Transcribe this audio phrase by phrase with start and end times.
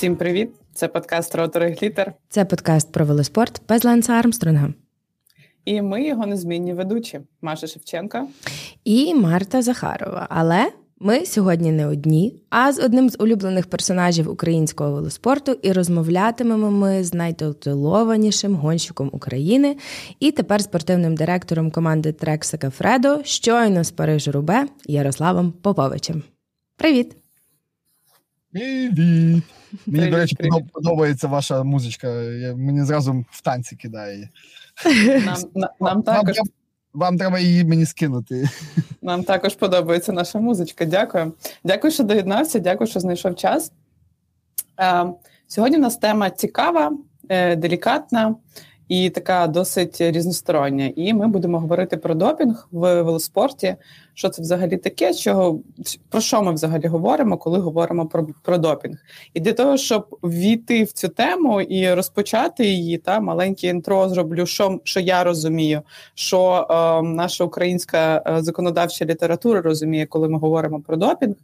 [0.00, 0.50] Всім привіт!
[0.74, 2.12] Це подкаст Ротори Глітер.
[2.28, 4.68] Це подкаст про велоспорт без Ленса Армстронга.
[5.64, 8.26] І ми його незмінні ведучі Маша Шевченка
[8.84, 10.26] і Марта Захарова.
[10.30, 16.70] Але ми сьогодні не одні, а з одним з улюблених персонажів українського велоспорту і розмовлятимемо
[16.70, 19.76] ми з найтитулованішим гонщиком України
[20.20, 26.22] і тепер спортивним директором команди Трексака Фредо, щойно з Парижу Рубе Ярославом Поповичем.
[26.76, 27.16] Привіт!
[28.52, 29.42] Привіт!
[29.86, 30.64] Мені, привіт, до речі, привіт.
[30.72, 32.08] подобається ваша музичка.
[32.56, 34.28] Мені зразу в танці кидає.
[35.24, 36.36] Нам, нам, нам також.
[36.36, 36.46] Вам,
[36.94, 38.48] вам треба її мені скинути.
[39.02, 40.84] Нам також подобається наша музичка.
[40.84, 41.32] Дякую.
[41.64, 42.58] Дякую, що доєднався.
[42.58, 43.72] Дякую, що знайшов час.
[45.46, 46.92] Сьогодні у нас тема цікава,
[47.28, 48.34] е, делікатна
[48.88, 50.92] і така досить різностороння.
[50.96, 53.76] І ми будемо говорити про допінг в велоспорті.
[54.14, 55.12] Що це взагалі таке?
[55.12, 55.58] Що,
[56.08, 58.96] про що ми взагалі говоримо, коли говоримо про про допінг?
[59.34, 64.46] І для того, щоб війти в цю тему і розпочати її, та маленьке інтро зроблю,
[64.46, 65.82] що що я розумію,
[66.14, 71.34] що е, наша українська е, законодавча література розуміє, коли ми говоримо про допінг.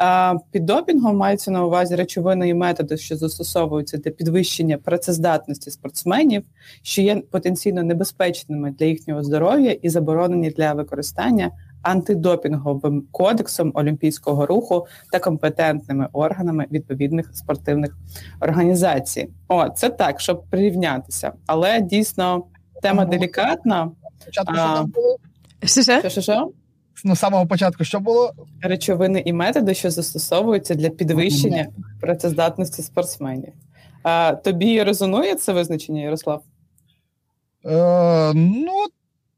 [0.00, 6.42] Е, під допінгом мається на увазі речовини і методи, що застосовуються для підвищення працездатності спортсменів,
[6.82, 11.50] що є потенційно небезпечними для їхнього здоров'я і заборонені для використання
[11.86, 17.96] антидопінговим кодексом олімпійського руху та компетентними органами відповідних спортивних
[18.40, 19.28] організацій.
[19.48, 22.44] О, це так, щоб прирівнятися, але дійсно
[22.82, 23.90] тема делікатна.
[24.18, 25.16] Спочатку що там було?
[25.64, 26.50] Що, що, що?
[27.04, 28.32] Ну, з самого початку що було?
[28.62, 31.66] Речовини і методи, що застосовуються для підвищення
[32.00, 33.52] працездатності спортсменів.
[34.02, 36.42] А, Тобі резонує це визначення, Ярослав?
[37.64, 38.72] Е, Ну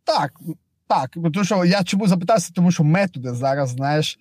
[0.04, 0.32] так.
[0.88, 4.18] Так, тому що я чому запитався, тому що методи зараз, знаєш,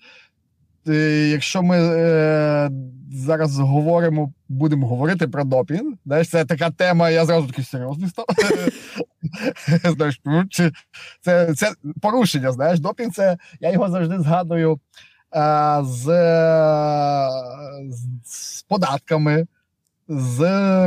[1.32, 2.70] якщо ми е,
[3.12, 8.26] зараз говоримо, будемо говорити про допінг, знаєш, це така тема, я зразу такий серйозний став.
[9.96, 10.44] Знаєш, ну,
[11.22, 11.72] це це
[12.02, 14.80] порушення, знаєш, допінг це я його завжди згадую
[15.32, 16.06] а, з,
[18.26, 19.48] з податками
[20.10, 20.40] з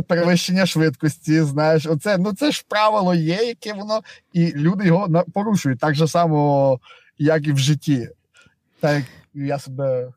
[0.06, 1.42] перевищення швидкості.
[1.42, 4.00] Знаєш, оце ну це ж правило є, яке воно,
[4.32, 6.81] і люди його порушують так же само,
[7.19, 8.08] як і в житті.
[8.81, 9.03] Так
[9.34, 10.08] я себе.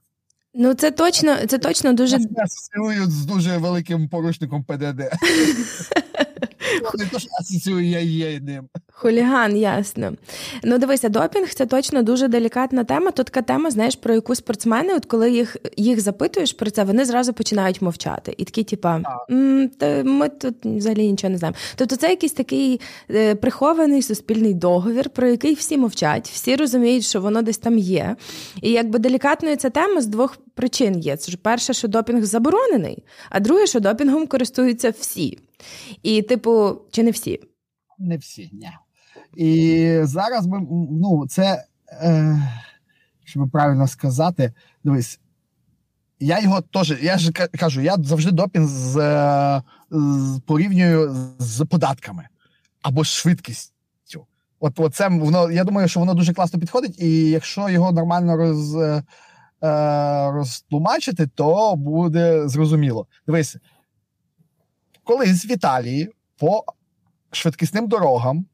[0.53, 2.15] Ну, це точно, це точно дуже.
[2.15, 5.01] асоціюють з дуже великим порушником ПДД.
[6.95, 8.69] Не то, асоціюю я є ним.
[8.91, 10.13] Хуліган, ясно.
[10.63, 13.11] Ну, дивися, допінг це точно дуже делікатна тема.
[13.11, 17.06] Тут така тема, знаєш, про яку спортсмени, от коли їх їх запитуєш про це, вони
[17.06, 18.33] зразу починають мовчати.
[18.38, 19.01] І такі, типа,
[20.03, 21.57] ми тут взагалі нічого не знаємо.
[21.75, 22.81] Тобто, це якийсь такий
[23.12, 28.16] е, прихований суспільний договір, про який всі мовчать, всі розуміють, що воно десь там є.
[28.62, 31.17] І якби делікатною ця тема з двох причин є.
[31.17, 35.38] Це ж перше, що допінг заборонений, а друге, що допінгом користуються всі.
[36.03, 37.40] І, типу, чи не всі?
[38.00, 38.69] Не всі, ні.
[39.35, 42.40] І зараз ми ну, це, е,
[43.24, 44.53] щоб правильно сказати,
[44.84, 45.19] дивись,
[46.19, 48.94] я його теж, я ж кажу, я завжди допінг з,
[49.91, 52.28] з порівнюю з податками
[52.81, 53.74] або швидкістю.
[54.59, 58.38] От, от це воно, я думаю, що воно дуже класно підходить, і якщо його нормально
[58.38, 59.03] роз, е,
[60.31, 63.07] розтлумачити, то буде зрозуміло.
[63.28, 63.57] Дивись,
[65.03, 66.63] колись в Італії по
[67.31, 68.45] швидкісним дорогам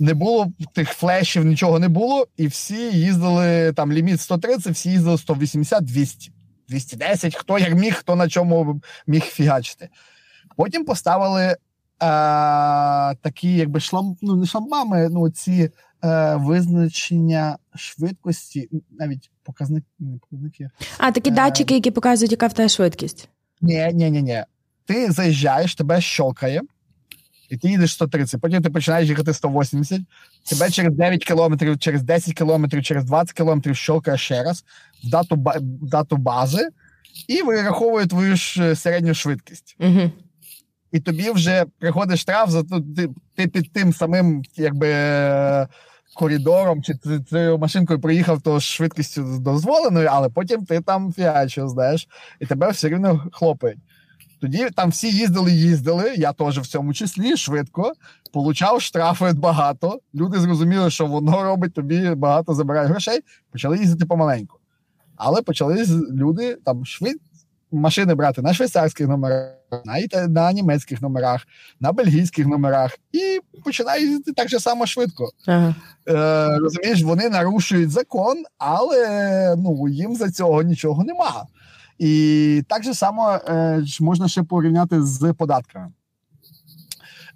[0.00, 5.18] не було тих флешів, нічого не було, і всі їздили там ліміт 130, всі їздили
[5.18, 6.32] 180, 200,
[6.68, 9.88] 210, хто як міг, хто на чому міг фігачити.
[10.56, 11.56] Потім поставили е,
[13.14, 15.70] такі, якби шлам, ну не шламбами, ну ці
[16.04, 19.86] е, визначення швидкості, навіть показники.
[20.20, 20.70] показники.
[20.98, 23.28] А, такі е, датчики, які показують, яка в тебе швидкість.
[23.60, 24.44] Ні, ні, ні, ні.
[24.90, 26.60] Ти заїжджаєш, тебе щолкає
[27.48, 30.00] і ти їдеш 130, потім ти починаєш їхати 180,
[30.50, 34.64] тебе через 9 кілометрів, через 10 кілометрів, через 20 кілометрів щолкає ще раз
[35.04, 35.36] в дату
[35.82, 36.68] в дату бази
[37.28, 39.76] і вираховує твою ж середню швидкість.
[39.80, 40.10] Угу.
[40.92, 44.88] І тобі вже приходить штраф, за ти, ти під тим самим якби
[46.14, 46.94] коридором чи
[47.30, 52.08] цією машинкою приїхав то швидкістю дозволеною, але потім ти там фіачив, знаєш,
[52.40, 53.78] і тебе все рівно хлопають.
[54.40, 56.14] Тоді там всі їздили, їздили.
[56.16, 57.92] Я теж в цьому числі швидко
[58.32, 60.00] получав штрафи багато.
[60.14, 63.20] Люди зрозуміли, що воно робить тобі багато забирає грошей.
[63.52, 64.58] Почали їздити помаленьку.
[65.16, 67.16] Але почали люди там швид
[67.72, 69.52] машини брати на швейцарських номерах,
[69.84, 71.46] на на німецьких номерах,
[71.80, 75.30] на бельгійських номерах, і починають їздити так же само швидко.
[75.46, 75.74] Ага.
[76.08, 81.46] Е, Розумієш, вони нарушують закон, але ну їм за цього нічого нема.
[82.00, 85.92] І так же само е, можна ще порівняти з податками.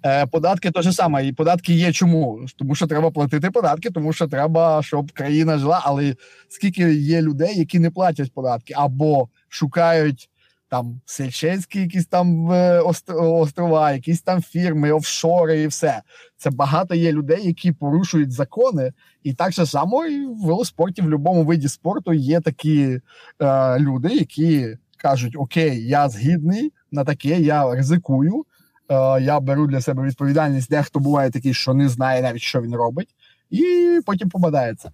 [0.05, 2.45] Е, Податки то ж саме, і податки є чому?
[2.57, 5.81] Тому що треба платити податки, тому що треба, щоб країна жила.
[5.83, 6.15] Але
[6.49, 10.29] скільки є людей, які не платять податки, або шукають
[10.69, 16.01] там Сейшельські якісь там е, острова, якісь там фірми, офшори, і все
[16.37, 21.05] це багато є людей, які порушують закони, і так же само і в велоспорті, в
[21.05, 22.99] будь-якому виді спорту є такі
[23.41, 28.45] е, люди, які кажуть: Окей, я згідний на таке, я ризикую.
[28.89, 30.69] Е, я беру для себе відповідальність.
[30.69, 33.15] Дехто буває такий, що не знає навіть, що він робить,
[33.49, 34.91] і потім попадається.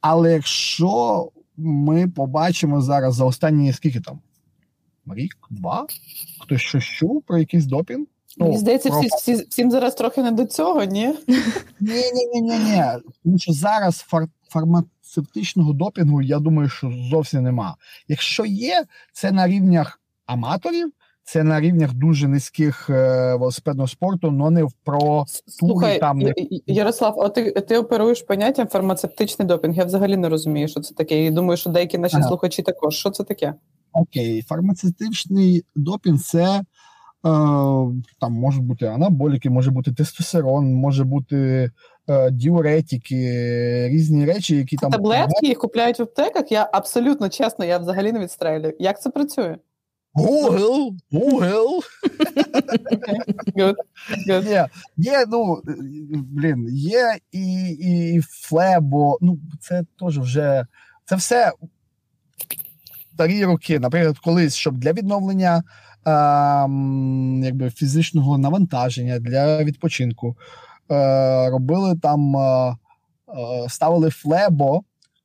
[0.00, 4.20] Але якщо ми побачимо зараз за останні скільки там
[5.06, 5.86] рік, два,
[6.40, 8.06] хтось щось чув про якийсь допінг.
[8.36, 9.00] Ну, Мені здається, про...
[9.00, 11.14] всі, всі, всім зараз трохи не до цього, ні?
[11.80, 12.82] Ні, ні, ні, ні, ні.
[13.24, 14.26] Тому що зараз фар...
[14.48, 17.76] фармацевтичного допінгу, я думаю, що зовсім нема.
[18.08, 20.92] Якщо є, це на рівнях аматорів,
[21.24, 26.34] це на рівнях дуже низьких е, велосипедного спорту, але не про Слухай, там не...
[26.66, 29.74] Ярослав, а ти ти оперуєш поняттям фармацевтичний допінг?
[29.74, 31.26] Я взагалі не розумію, що це таке.
[31.26, 32.28] І думаю, що деякі наші ага.
[32.28, 32.94] слухачі також.
[32.94, 33.54] Що це таке?
[33.92, 36.62] Окей, фармацевтичний допінг це е,
[38.20, 41.70] там можуть бути анаболіки, може бути тестостерон, може бути
[42.08, 43.16] е, діуретики,
[43.88, 46.52] різні речі, які там таблетки їх купляють в аптеках.
[46.52, 48.74] Я абсолютно чесно, я взагалі не відстрелюю.
[48.78, 49.56] Як це працює?
[50.14, 51.80] Google, Google.
[53.56, 53.74] Good.
[54.28, 54.48] Good.
[54.48, 55.62] Є, є, ну,
[56.12, 60.66] блін, є і і флебо, ну, це теж вже,
[61.04, 61.52] це все
[63.14, 63.78] старі роки.
[63.78, 65.62] Наприклад, колись, щоб для відновлення
[66.04, 66.66] а,
[67.42, 70.36] якби, фізичного навантаження, для відпочинку,
[70.90, 72.76] е, робили там, е,
[73.68, 74.82] ставили флебо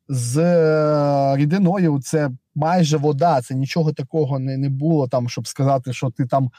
[0.09, 5.93] з е, рідиною, це майже вода, це нічого такого не не було, там, щоб сказати,
[5.93, 6.51] що ти там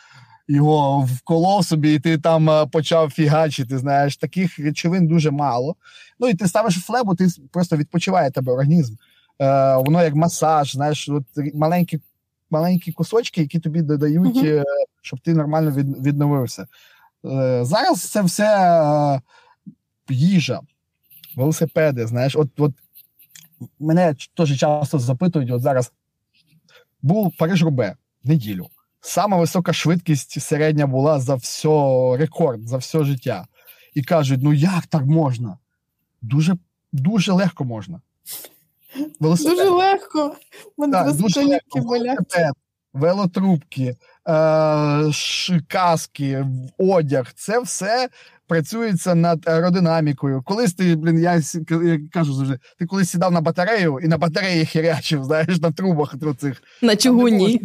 [0.49, 3.79] його вколов собі, і ти там е, почав фігачити.
[3.79, 5.77] Знаєш, таких речовин дуже мало.
[6.21, 8.95] Ну і ти ставиш флебу, ти просто відпочиває тебе організм.
[9.41, 11.25] Е, Воно як масаж, знаєш, от
[11.55, 12.01] маленькі
[12.51, 14.63] маленькі кусочки, які тобі додають, uh-huh.
[15.03, 16.67] щоб ти нормально від, відновився.
[17.25, 18.73] Е, Зараз це все
[19.17, 19.21] е,
[20.09, 20.61] їжа,
[21.37, 22.07] велосипеди.
[22.07, 22.73] Знаєш, от от
[23.79, 25.93] мене теж часто запитують, от зараз
[27.03, 27.95] був Париж Рубе
[28.25, 28.69] неділю.
[29.01, 31.69] Сама висока швидкість середня була за все
[32.17, 33.47] рекорд, за все життя.
[33.95, 35.59] І кажуть: ну як так можна?
[36.23, 36.57] Дуже
[36.93, 38.01] дуже легко можна.
[39.21, 39.57] Велосипед.
[39.57, 40.37] Дуже легко.
[40.93, 41.81] Так, дуже легко.
[41.81, 42.53] Велосипед,
[42.93, 43.97] велотрубки,
[44.29, 46.47] е- каски,
[46.79, 48.09] одяг це все
[48.49, 50.43] працюється над аеродинамікою.
[50.45, 54.65] Колись ти, блін, я, я кажу завжди, ти колись сідав на батарею і на батареї
[54.65, 56.63] хірячив, знаєш, на трубах цих.
[56.83, 57.61] На чугуні.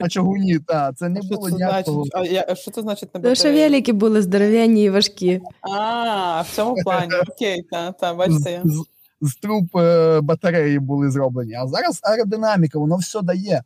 [0.00, 0.96] На чугуні, так.
[0.96, 2.04] Це не що було це ніякого.
[2.12, 3.36] А я, Що це значить на батареї?
[3.36, 5.40] Тому що велики були здоров'яні і важкі.
[5.60, 7.12] А, в цьому плані.
[7.28, 8.60] Окей, так, так, бачите.
[8.64, 8.84] З,
[9.20, 11.54] з труб е, батареї були зроблені.
[11.54, 13.62] А зараз аеродинаміка, воно все дає.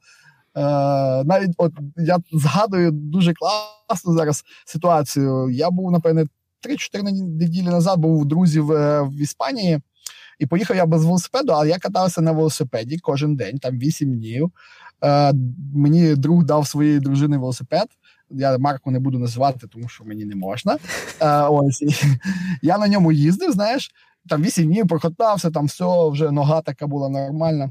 [0.57, 0.61] Е,
[1.25, 5.51] навіть от я згадую дуже класно зараз ситуацію.
[5.51, 6.25] Я був, напевне,
[6.67, 7.03] 3-4
[7.39, 9.81] неділі назад був у друзів е, в Іспанії,
[10.39, 14.51] і поїхав я без велосипеду, але я катався на велосипеді кожен день, там 8 днів.
[15.05, 15.33] Е,
[15.75, 17.87] Мені друг дав своїй дружині велосипед.
[18.31, 20.79] Я марку не буду називати, тому що мені не можна.
[21.21, 21.85] Е, ось
[22.63, 23.91] Я на ньому їздив, знаєш,
[24.29, 27.71] там 8 днів прокатався, там все, вже нога така була нормальна.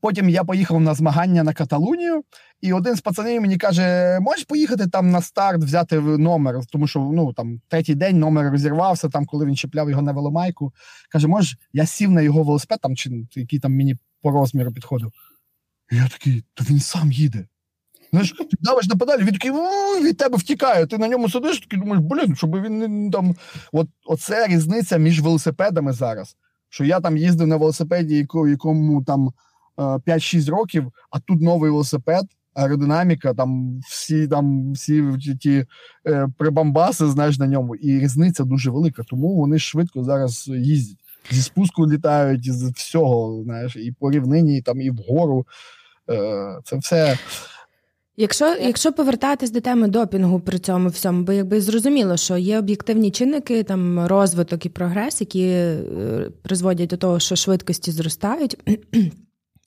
[0.00, 2.24] Потім я поїхав на змагання на Каталунію,
[2.60, 7.00] і один з пацанів мені каже: можеш поїхати там на старт, взяти номер, тому що
[7.00, 10.72] ну там третій день номер розірвався, там, коли він чіпляв його на веломайку.
[11.10, 15.12] Каже, можеш, я сів на його велосипед, там, чи який там мені по розміру підходив.
[15.92, 17.46] І я такий, то він сам їде.
[18.12, 19.50] Знаєш, ти давиш на педалі, він такий
[20.02, 20.86] від тебе втікає.
[20.86, 23.34] Ти на ньому сидиш, такий думаєш, блін, щоб він не там.
[23.72, 26.36] От Оце різниця між велосипедами зараз.
[26.68, 29.32] Що я там їздив на велосипеді, якому там
[29.76, 32.24] 5-6 років, а тут новий велосипед,
[32.54, 35.04] аеродинаміка, там всі там всі
[35.40, 35.66] ті
[36.06, 37.76] е, прибамбаси, знаєш, на ньому.
[37.76, 39.02] І різниця дуже велика.
[39.02, 40.98] Тому вони швидко зараз їздять.
[41.30, 45.46] Зі спуску літають, з всього, знаєш, і по рівнині, і там, і вгору.
[46.10, 47.18] Е, Це все.
[48.16, 53.10] Якщо якщо повертатись до теми допінгу при цьому всьому, бо якби зрозуміло, що є об'єктивні
[53.10, 58.58] чинники, там розвиток і прогрес, які е, призводять до того, що швидкості зростають,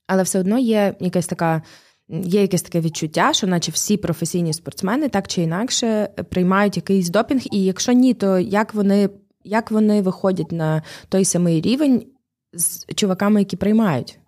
[0.08, 1.62] але все одно є якась така.
[2.10, 7.42] Є якесь таке відчуття, що, наче всі професійні спортсмени так чи інакше приймають якийсь допінг,
[7.52, 9.10] і якщо ні, то як вони
[9.44, 12.06] як вони виходять на той самий рівень
[12.54, 14.20] з чуваками, які приймають?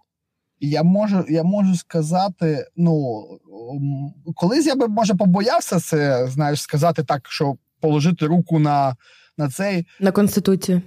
[0.60, 3.24] я можу я можу сказати, ну
[4.36, 8.96] колись я би може побоявся це, знаєш, сказати так, що положити руку на
[9.38, 10.81] на цей на конституцію.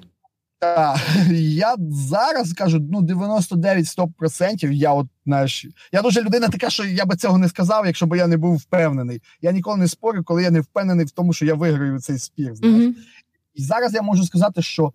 [0.60, 0.96] Так,
[1.30, 7.16] я зараз кажу, ну 99-100% Я от знаєш, я дуже людина така, що я би
[7.16, 9.22] цього не сказав, якщо б я не був впевнений.
[9.42, 12.54] Я ніколи не спорю, коли я не впевнений в тому, що я виграю цей спір.
[12.54, 12.78] Знаєш.
[12.78, 12.94] Mm-hmm.
[13.54, 14.92] І зараз я можу сказати, що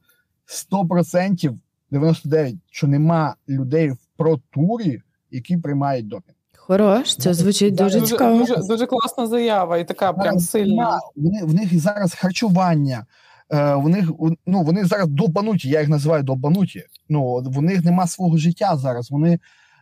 [0.72, 1.58] 100%,
[1.92, 6.36] 99%, що нема людей в протурі, які приймають допінг.
[6.56, 8.38] Хорош, це звучить дуже, дуже цікаво.
[8.38, 11.00] Дуже дуже класна заява, і така прям сильна.
[11.44, 13.06] В них зараз харчування.
[13.54, 14.12] Е, в них
[14.46, 16.84] ну вони зараз долбануті, я їх називаю долбануті.
[17.10, 19.12] Ну в них нема свого життя зараз.
[19.12, 19.40] Вони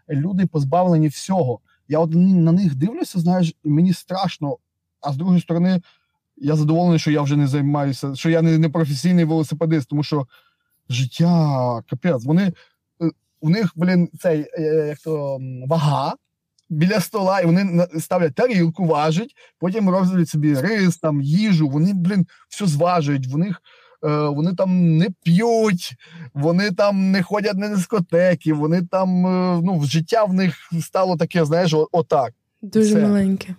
[0.10, 1.60] люди позбавлені всього.
[1.88, 4.58] Я от на них дивлюся, знаєш, і мені страшно.
[5.01, 5.82] А з другої сторони,
[6.38, 10.27] я задоволений, що я вже не займаюся, що я не, не професійний велосипедист, тому що
[10.89, 12.25] життя капець.
[12.25, 12.53] Вони е,
[13.41, 16.13] у них, блін, цей е, як то вага
[16.74, 22.27] біля стола, і вони ставлять тарілку, важать, потім роблять собі рис, там, їжу, вони, блін,
[22.50, 23.62] все зважують, в них.
[24.06, 25.94] Е, вони там не п'ють,
[26.34, 31.46] вони там не ходять на дискотеки, вони там е, ну, життя в них стало таке,
[31.46, 32.34] знаєш, отак.
[32.62, 33.08] Дуже Все.
[33.08, 33.56] маленьке.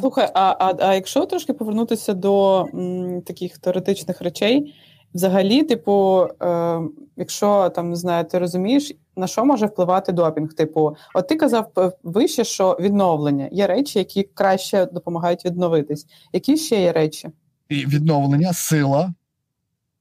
[0.00, 4.74] Слухай, а а, а якщо трошки повернутися до м, таких теоретичних речей,
[5.14, 6.80] взагалі, типу, е,
[7.16, 10.54] якщо там не знаю, ти розумієш, на що може впливати допінг?
[10.54, 16.06] Типу, от ти казав вище, що відновлення є речі, які краще допомагають відновитись.
[16.32, 17.28] Які ще є речі?
[17.68, 19.14] І Відновлення, сила,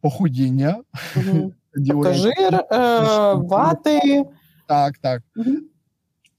[0.02, 0.78] похудіння,
[1.16, 1.54] угу.
[1.88, 4.26] тобто жир, е, вати.
[4.68, 5.22] Так, так.
[5.36, 5.56] Угу.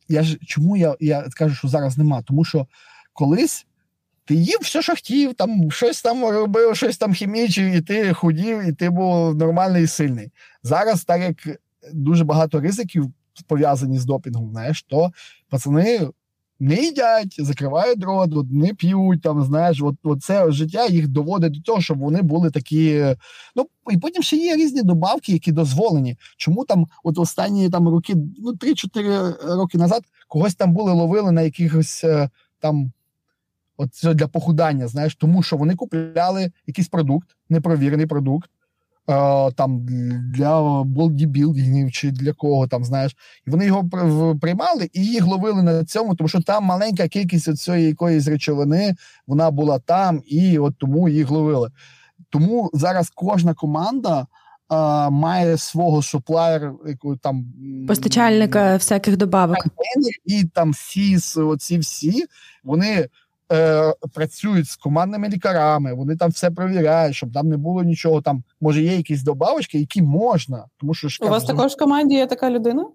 [0.08, 2.22] Я ж чому я я кажу, що зараз нема?
[2.22, 2.66] Тому що
[3.12, 3.66] колись
[4.24, 8.68] ти їв все, що хотів, там щось там робив, щось там хімічив, і ти худів,
[8.68, 10.32] і ти був нормальний і сильний.
[10.62, 11.58] Зараз, так як
[11.92, 13.12] дуже багато ризиків
[13.46, 15.10] пов'язані з допінгом, знаєш, то
[15.48, 16.08] пацани
[16.60, 21.60] не їдять, закривають рот, не п'ють, там, знаєш, от, от це життя їх доводить до
[21.60, 23.04] того, щоб вони були такі.
[23.56, 26.16] Ну, і потім ще є різні добавки, які дозволені.
[26.36, 31.42] Чому там, от останні там роки, ну, 3-4 роки назад, когось там були ловили на
[31.42, 32.92] якихось е, там.
[33.76, 38.50] От для похудання, знаєш, тому що вони купляли якийсь продукт, непровірений продукт,
[39.08, 39.86] е, там
[40.34, 43.16] для бодібілдингів чи для кого там, знаєш,
[43.46, 43.88] і вони його
[44.40, 48.94] приймали і їх ловили на цьому, тому що там маленька кількість цієї якоїсь речовини,
[49.26, 51.70] вона була там, і от тому їх ловили.
[52.30, 54.26] Тому зараз кожна команда.
[54.70, 56.72] Uh, має свого суплаєр,
[57.20, 57.44] там
[57.88, 59.56] постачальника всяких добавок.
[60.24, 62.24] І там СІС, оці всі
[62.62, 63.08] вони
[63.52, 68.22] е, працюють з командними лікарами, вони там все перевіряють, щоб там не було нічого.
[68.22, 70.64] Там може є якісь добавочки, які можна.
[70.76, 72.86] Тому що ж у вас також в команді є така людина?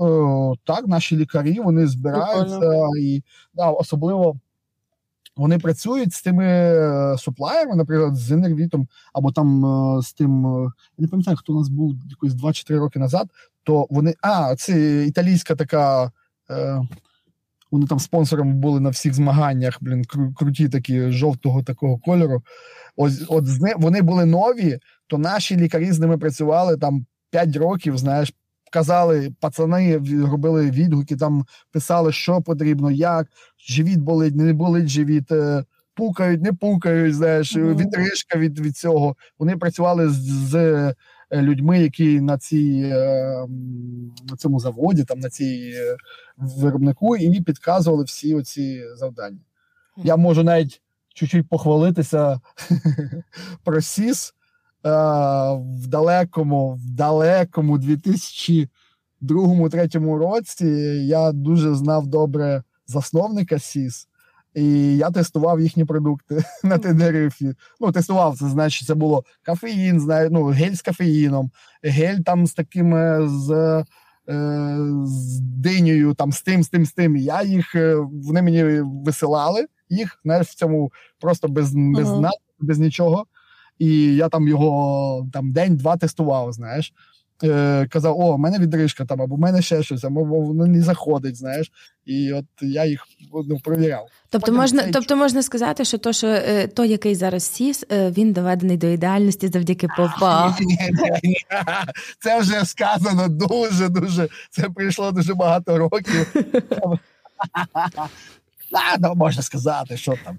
[0.00, 2.96] Е, так, наші лікарі вони збираються Прикольно.
[2.96, 3.22] і
[3.54, 4.36] да, особливо.
[5.36, 10.62] Вони працюють з тими е, суплаєрами, наприклад, з енервітом, або там е, з тим, е,
[10.98, 13.28] я не пам'ятаю, хто у нас був якось 2-4 роки назад,
[13.62, 14.14] то вони.
[14.20, 16.12] А, це італійська така
[17.74, 20.04] вони там спонсорами були на всіх змаганнях, блін,
[20.36, 22.42] круті такі жовтого такого кольору.
[22.96, 27.56] Ось от з не, вони були нові, то наші лікарі з ними працювали там 5
[27.56, 28.32] років, знаєш.
[28.72, 29.96] Казали, пацани
[30.30, 33.26] робили відгуки, там писали, що потрібно, як
[33.68, 35.64] живіт болить, не болить живіт, е,
[35.94, 37.14] пукають, не пукають.
[37.14, 39.16] Знаєш, відрижка від від цього.
[39.38, 40.14] Вони працювали з,
[40.50, 40.94] з
[41.42, 43.46] людьми, які на цій е,
[44.30, 45.96] на цьому заводі, там на цій е,
[46.36, 49.40] виробнику, і підказували всі оці завдання.
[49.96, 50.82] Я можу навіть
[51.14, 52.40] чуть-чуть похвалитися
[53.64, 54.34] про СІС
[54.84, 60.66] в далекому, в далекому 2002-2003 році.
[61.06, 64.08] Я дуже знав добре засновника СІС.
[64.54, 67.54] І я тестував їхні продукти на Тенерифі.
[67.80, 71.50] Ну, тестував це, значить, це було кофеїн, знає, ну, гель з кофеїном,
[71.82, 73.50] гель там з такими з
[74.28, 77.16] е, з динею, там з тим, з тим, з тим.
[77.16, 78.64] Я їх, е, вони мені
[79.04, 82.30] висилали їх, знаєш, в цьому просто без без, uh-huh.
[82.60, 83.26] без нічого.
[83.78, 86.92] І я там його там день-два тестував, знаєш
[87.44, 90.82] е, казав, о, в мене відрижка там, або в мене ще щось, або воно не
[90.82, 91.72] заходить, знаєш.
[92.04, 93.06] І от я їх
[93.48, 94.06] ну, провіряв.
[94.30, 94.92] Тобто Потім можна цей...
[94.92, 98.86] тобто можна сказати, що то, що е, той, який зараз сіс, е, він доведений до
[98.86, 100.56] ідеальності завдяки попа.
[102.18, 104.28] Це вже сказано дуже-дуже.
[104.50, 106.34] Це прийшло дуже багато років.
[108.72, 110.38] А, ну, можна сказати, що там.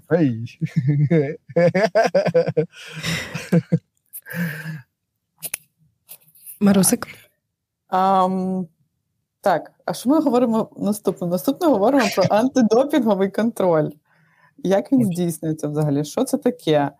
[6.60, 7.06] Марусик?
[7.90, 8.66] Um,
[9.46, 11.26] Так, а що ми говоримо наступно?
[11.26, 13.90] Наступно говоримо про антидопінговий контроль.
[14.58, 16.04] Як він здійснюється взагалі?
[16.04, 16.90] Що це таке?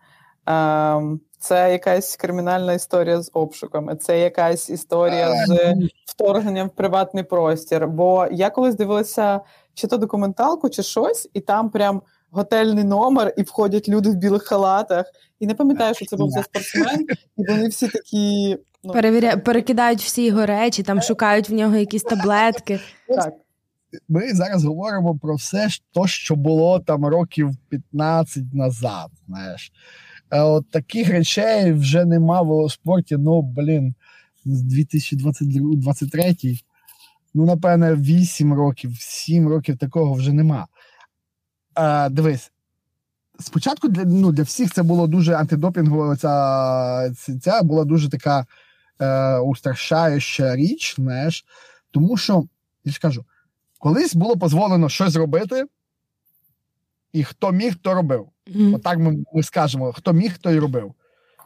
[1.39, 7.87] Це якась кримінальна історія з обшуками, це якась історія з вторгненням в приватний простір.
[7.87, 9.41] Бо я колись дивилася
[9.73, 14.43] чи то документалку, чи щось, і там прям готельний номер, і входять люди в білих
[14.43, 15.05] халатах.
[15.39, 18.57] І не пам'ятаю, що це був за спортсмен, і вони всі такі.
[18.87, 19.37] Ну, Перевіря...
[19.37, 22.79] Перекидають всі його речі, там шукають в нього якісь таблетки.
[23.07, 23.33] Так.
[24.09, 29.09] Ми зараз говоримо про все, то, що було там років 15 назад.
[29.27, 29.71] знаєш.
[30.31, 33.95] Е, от таких речей вже нема в спорті, ну, блін,
[34.45, 36.35] з 2023
[37.33, 40.67] ну, напевне, 8 років, 7 років такого вже нема.
[41.73, 42.51] А, Дивись,
[43.39, 48.45] спочатку для ну, для всіх це було дуже антидопінгова ця, ця була дуже така
[48.99, 51.45] е, устрашаюча річ, знаєш,
[51.91, 52.43] тому що,
[52.83, 53.25] я ж кажу,
[53.79, 55.65] колись було дозволено щось робити,
[57.13, 58.29] і хто міг, то робив.
[58.55, 58.75] Mm.
[58.75, 60.93] Отак ми, ми скажемо: хто міг, той робив.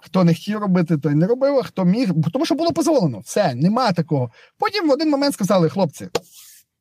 [0.04, 3.20] Хто не хотів робити, той не робив, а хто міг, тому що було дозволено.
[3.20, 4.32] Все, нема такого.
[4.58, 6.10] Потім в один момент сказали: хлопці,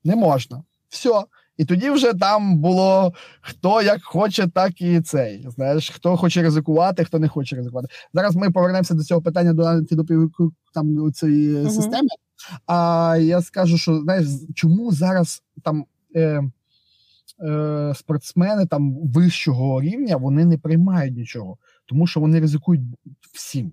[0.04, 0.62] не можна.
[0.88, 1.24] Все.
[1.60, 5.46] І тоді вже там було хто як хоче, так і цей.
[5.48, 7.88] Знаєш, хто хоче ризикувати, хто не хоче ризикувати.
[8.14, 11.70] Зараз ми повернемося до цього питання до антидопінгової там цієї uh-huh.
[11.70, 12.08] системи.
[12.66, 15.84] А я скажу, що знаєш, чому зараз там.
[16.16, 16.42] Е,
[17.42, 22.82] е, спортсмени там вищого рівня вони не приймають нічого, тому що вони ризикують
[23.32, 23.72] всім.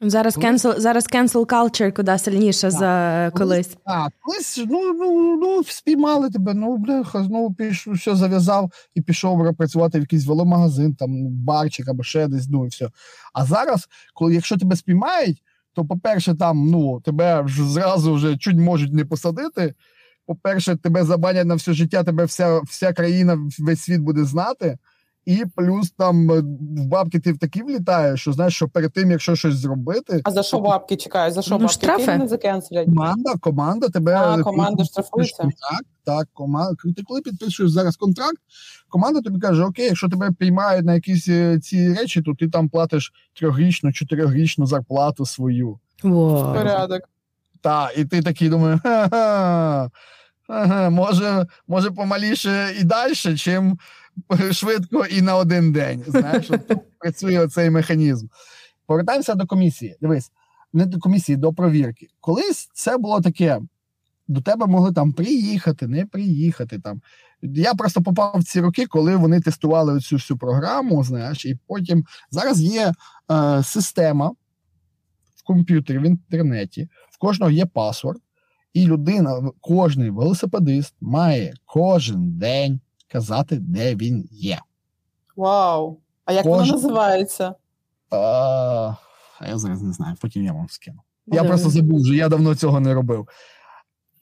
[0.00, 2.70] Зараз cancel, зараз cancel culture куди сильніше так.
[2.70, 3.76] за колись.
[3.86, 6.54] Так, колись ну ну ну спіймали тебе.
[6.54, 12.02] Ну бляха, знову пішов, все зав'язав і пішов працювати в якийсь веломагазин, там барчик або
[12.02, 12.48] ще десь.
[12.48, 12.90] Ну і все.
[13.32, 18.56] А зараз, коли якщо тебе спіймають, то по-перше, там ну тебе вже зразу вже чуть
[18.56, 19.74] можуть не посадити
[20.28, 24.78] по-перше, тебе забанять на все життя, тебе вся вся країна, весь світ буде знати.
[25.28, 26.40] І плюс там е,
[26.82, 30.20] в бабки ти в такі влітаєш, що знаєш, що перед тим, якщо щось зробити.
[30.24, 31.34] А за що бабки чекають?
[31.34, 32.18] За що ну, бабки штрафи?
[32.18, 32.86] не закенселять?
[32.86, 35.42] Команда, команда тебе а, команда штрафується.
[35.42, 36.74] Так, так, команда.
[36.96, 38.38] Ти коли підписуєш зараз контракт,
[38.88, 42.68] команда тобі каже: Окей, якщо тебе приймають на якісь е, ці речі, то ти там
[42.68, 45.78] платиш трьохрічну, чотирьохрічну зарплату свою.
[46.04, 46.54] Wow.
[46.54, 47.00] Порядок.
[47.60, 49.90] Так, і ти такий думаєш, ха-ха.
[50.48, 53.78] Ага, Може, може помаліше і далі, чим
[54.52, 56.04] швидко і на один день.
[56.06, 56.50] Знаєш,
[56.98, 58.26] працює цей механізм.
[58.86, 59.96] Повертаємося до комісії.
[60.00, 60.32] Дивись,
[60.72, 62.08] не до комісії, до провірки.
[62.20, 63.60] Колись це було таке:
[64.28, 66.78] до тебе могли там приїхати, не приїхати.
[66.78, 67.00] там.
[67.42, 72.04] Я просто попав в ці роки, коли вони тестували цю всю програму, знаєш, і потім
[72.30, 72.92] зараз є
[73.30, 74.28] е, система
[75.36, 78.22] в комп'ютері, в інтернеті, в кожного є паспорт.
[78.72, 84.58] І людина, кожний велосипедист має кожен день казати, де він є.
[85.36, 86.00] Вау!
[86.24, 86.52] А як Кож...
[86.52, 87.54] воно називається?
[88.10, 88.94] А,
[89.48, 91.00] Я зараз не знаю, потім я вам скину.
[91.26, 93.28] Я просто забув, що я давно цього не робив.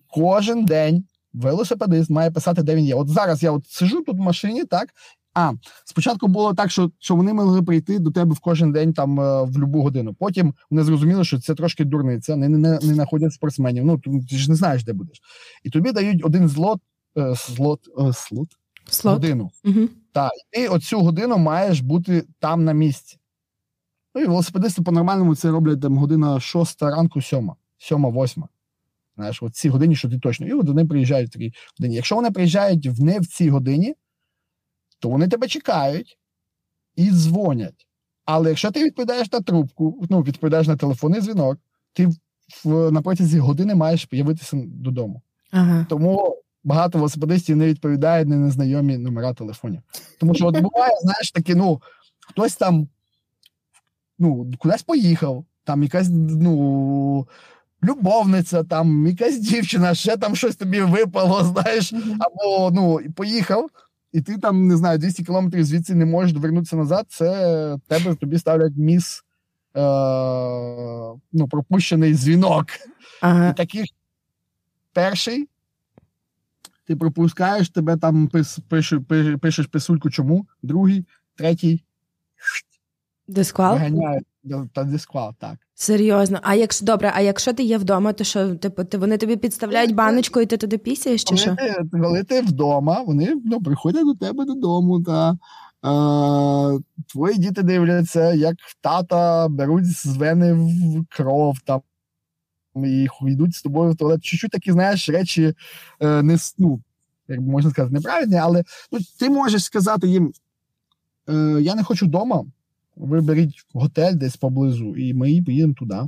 [0.09, 2.95] Кожен день велосипедист має писати, де він є.
[2.95, 4.89] От зараз я от сижу тут в машині, так,
[5.35, 5.53] а
[5.85, 9.43] спочатку було так, що що вони могли прийти до тебе в кожен день там е,
[9.43, 10.15] в будь-яку годину.
[10.15, 13.85] Потім вони зрозуміли, що це трошки дурниця, не не, не, не знаходять спортсменів.
[13.85, 13.99] Ну
[14.31, 15.21] ти ж не знаєш, де будеш.
[15.65, 16.81] І тобі дають один злот,
[17.19, 18.13] е, злот, е,
[18.91, 19.51] слот, годину.
[19.65, 19.89] Угу.
[20.13, 23.19] Так, і ти оцю годину маєш бути там на місці.
[24.15, 28.49] Ну і велосипедисти по-нормальному це роблять там година шоста ранку, сьома, сьома, восьма.
[29.17, 30.47] Знаєш, от ці годині, що ти точно.
[30.47, 31.95] І от вони приїжджають в такій годині.
[31.95, 33.95] Якщо вони приїжджають в не в цій годині
[34.99, 36.19] то вони тебе чекають
[36.97, 37.87] і дзвонять.
[38.25, 41.59] Але якщо ти відповідаєш на трубку, ну відповідаєш на телефонний дзвінок,
[41.93, 42.07] ти
[42.65, 45.23] в на протязі години маєш з'явитися додому.
[45.51, 45.87] Ага.
[45.89, 49.81] Тому багато велосипедистів не відповідають на незнайомі номера телефонів.
[50.21, 51.83] Тому що от буває, знаєш, такі, ну
[52.21, 52.89] хтось там
[54.19, 57.29] ну, кудись поїхав, там якась ну.
[57.85, 63.71] Любовниця, там якась дівчина, ще там щось тобі випало, знаєш, або ну поїхав,
[64.13, 68.39] і ти там не знаю 200 кілометрів звідси не можеш довернутися назад, це тебе тобі
[68.39, 69.25] ставлять міс
[69.77, 69.81] е,
[71.33, 72.67] ну, пропущений дзвінок.
[73.23, 73.49] Ага.
[73.49, 73.85] І таких
[74.93, 75.49] перший.
[76.87, 81.85] Ти пропускаєш, тебе там пиш, пиш, пиш, пишеш писульку чому, другий, третій.
[83.29, 83.75] Дисквал?
[83.75, 84.27] Виганяють
[84.73, 85.57] та дисквал, так.
[85.75, 86.39] Серйозно.
[86.43, 89.95] А якщо добре, а якщо ти є вдома, то що типу, ти вони тобі підставляють
[89.95, 91.25] баночку і ти туди пісяєш?
[91.25, 91.57] чи що?
[91.57, 95.03] Ти, коли ти вдома, вони ну, приходять до тебе додому.
[95.03, 95.37] та е,
[97.13, 101.81] Твої діти дивляться, як тата беруть з вени в кров там.
[102.85, 104.25] І йдуть з тобою в туалет.
[104.25, 105.55] Чуть-чуть такі, знаєш, речі
[106.01, 106.81] е, не ну,
[107.29, 110.33] як можна сказати, неправильні, але ну, ти можеш сказати їм:
[111.29, 112.45] е, я не хочу вдома,
[112.97, 116.01] ви беріть готель десь поблизу, і ми поїдемо туди.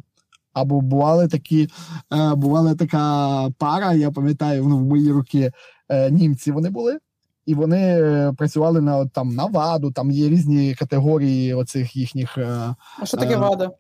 [0.52, 1.68] Або бували такі,
[2.12, 5.52] е, бувала така пара, я пам'ятаю, ну, в мої роки
[5.88, 6.98] е, німці вони були,
[7.46, 12.38] і вони е, працювали на там на ваду, там є різні категорії оцих їхніх.
[12.38, 13.70] Е, а що таке вада?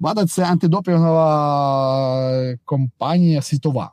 [0.00, 3.92] Вада це антидопінгова компанія світова.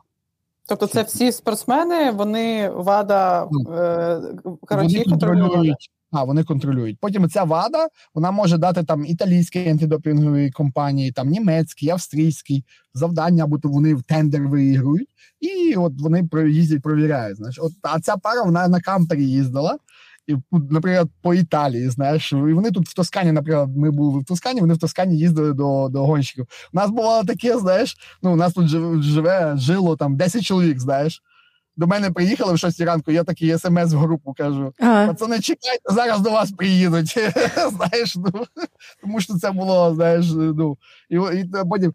[0.66, 4.20] Тобто, це всі спортсмени, вони вада ну, е,
[4.60, 5.90] коротше, контролюють.
[6.12, 6.98] А, вони контролюють.
[7.00, 13.58] Потім ця вада вона може дати там італійській антидопінговій компанії, там німецькій, австрійській завдання, або
[13.58, 15.08] то вони в тендер виігрують,
[15.40, 17.36] і от вони їздять, провіряють.
[17.36, 19.78] Знаєш, от а ця пара вона на кампері їздила
[20.26, 24.60] і, наприклад, по Італії, знаєш, і вони тут в Тоскані, наприклад, ми були в Тоскані,
[24.60, 26.46] вони в Тоскані їздили до до гонщиків.
[26.72, 28.68] У нас бувало таке, знаєш, ну у нас тут
[29.02, 31.22] живе, жило там 10 чоловік, знаєш.
[31.76, 35.06] До мене приїхали в 6 ранку, я такий смс в групу кажу: ага.
[35.06, 37.08] пацани, чекайте, зараз до вас приїдуть.
[37.76, 38.30] знаєш, ну,
[39.00, 40.78] Тому що це було, знаєш, ну,
[41.10, 41.94] і, і потім.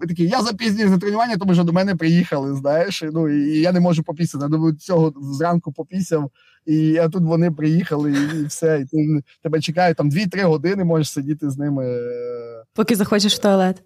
[0.00, 3.80] Такі, я запізнюю на тренування, тому що до мене приїхали, знаєш, ну і я не
[3.80, 4.44] можу попісити.
[4.52, 6.30] Я цього зранку попісяв,
[6.66, 8.80] і а тут вони приїхали, і, і все.
[8.80, 11.86] І ти тебе чекають там 2-3 години, можеш сидіти з ними.
[11.86, 13.82] Е, Поки захочеш в туалет.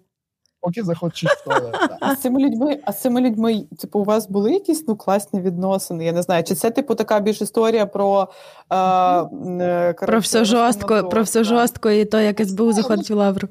[0.59, 1.75] Поки захочеш в туалет.
[2.01, 5.41] А з цими людьми, а з цими людьми, типу, у вас були якісь ну класні
[5.41, 6.05] відносини?
[6.05, 8.29] Я не знаю, чи це типу така більш історія про
[8.69, 13.47] е, е, про все жорстко, про все жорстко і то, як СБУ заходить у лавру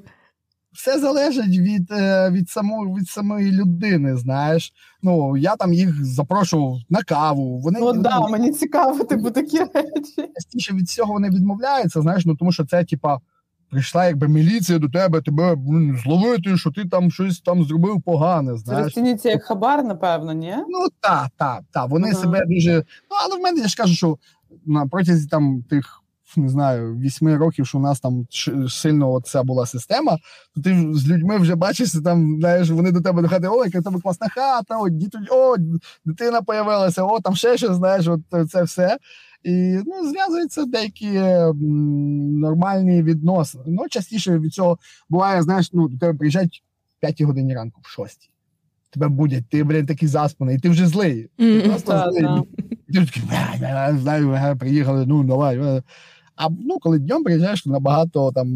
[0.73, 4.17] все залежить від е, від, само, від самої людини.
[4.17, 7.59] Знаєш, ну я там їх запрошував на каву.
[7.59, 10.33] Вони ну, да, мені цікаво, типу такі речі.
[10.35, 12.03] Частіше від цього вони відмовляються.
[12.03, 13.19] Знаєш, ну тому що це типа.
[13.73, 15.57] Прийшла якби міліція до тебе, тебе
[16.05, 18.57] зловити, що ти там щось там зробив погане.
[18.57, 18.85] знаєш.
[18.85, 20.55] Розцінюється як хабар, напевно, ні?
[20.69, 21.89] Ну так, так, так.
[21.91, 22.21] Вони ага.
[22.21, 22.75] себе дуже.
[23.11, 24.19] Ну, але в мене я ж кажу, що
[24.67, 26.00] на протязі там тих
[26.37, 28.27] не знаю, вісьми років, що у нас там
[28.69, 30.19] сильно ця була система,
[30.55, 33.83] то ти з людьми вже бачишся, там знаєш, вони до тебе до хати, ой, яка
[33.83, 35.57] тебе класна хата, о, діти, о,
[36.05, 38.99] дитина появилася, о, там ще щось, знаєш, от це все.
[39.43, 43.65] І ну, зв'язуються деякі м, нормальні відносини.
[43.67, 46.63] Ну, частіше від цього буває, знаєш, ну, до тебе приїжджають
[46.99, 48.31] в 5 годині ранку, в 6
[48.91, 51.29] тебе будять, ти, блін, такий заспаний, і ти вже злий.
[51.39, 52.43] Ти просто злий.
[52.95, 53.23] Ти такий,
[54.01, 55.83] знаю, приїхали, ну, давай.
[56.41, 58.49] А ну, коли днем приїжджаєш, то набагато там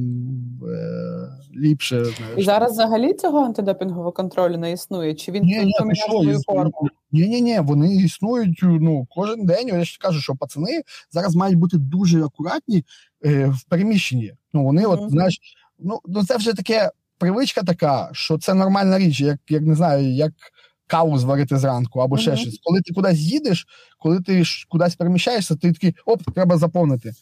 [0.63, 2.05] е, ліпше.
[2.05, 2.39] Знаєш.
[2.39, 5.15] І зараз взагалі цього антидопінгового контролю не існує?
[5.15, 6.89] Чи він ні, поміняв свою форму?
[7.13, 9.69] Ні, ні, ні, вони існують ну, кожен день.
[9.69, 12.85] Я ж кажу, що пацани зараз мають бути дуже акуратні
[13.25, 14.33] е, в переміщенні.
[14.53, 15.05] Ну, вони, mm-hmm.
[15.05, 15.41] от, знаєш,
[15.79, 20.13] ну, ну це вже таке привичка така, що це нормальна річ, як як не знаю,
[20.13, 20.33] як.
[20.87, 22.21] Каву зварити зранку або mm-hmm.
[22.21, 22.61] ще щось.
[22.63, 23.67] Коли ти кудись їдеш,
[23.99, 27.13] коли ти кудись переміщаєшся, ти такий оп, треба заповнити.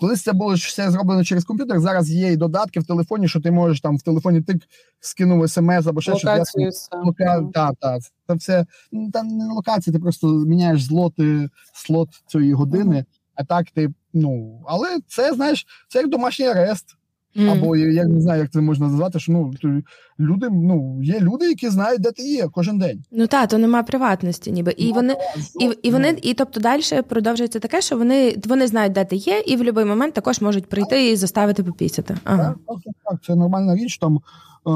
[0.00, 1.80] Колись це було все зроблено через комп'ютер.
[1.80, 4.62] Зараз є і додатки в телефоні, що ти можеш там в телефоні тик
[5.00, 6.88] скинув смс або ще щось.
[7.04, 7.42] Лока...
[7.54, 7.98] Та, та.
[8.26, 13.04] Це все ну, там не локація, ти просто міняєш злоти слот цієї години,
[13.34, 13.90] а так ти.
[14.12, 16.96] Ну, але це знаєш, це як домашній арест.
[17.36, 17.50] Mm.
[17.50, 19.52] Або я не знаю, як це можна назвати, що ну
[20.20, 23.04] люди, ну є люди, які знають, де ти є кожен день.
[23.12, 25.16] Ну так, то нема приватності, ніби і ну, вони
[25.60, 29.40] і, і вони, і тобто далі продовжується таке, що вони вони знають, де ти є,
[29.46, 32.16] і в будь-який момент також можуть прийти і заставити попісяти.
[32.24, 32.54] Ага.
[32.68, 33.98] Так, так, так, це нормальна річ.
[33.98, 34.70] Там е,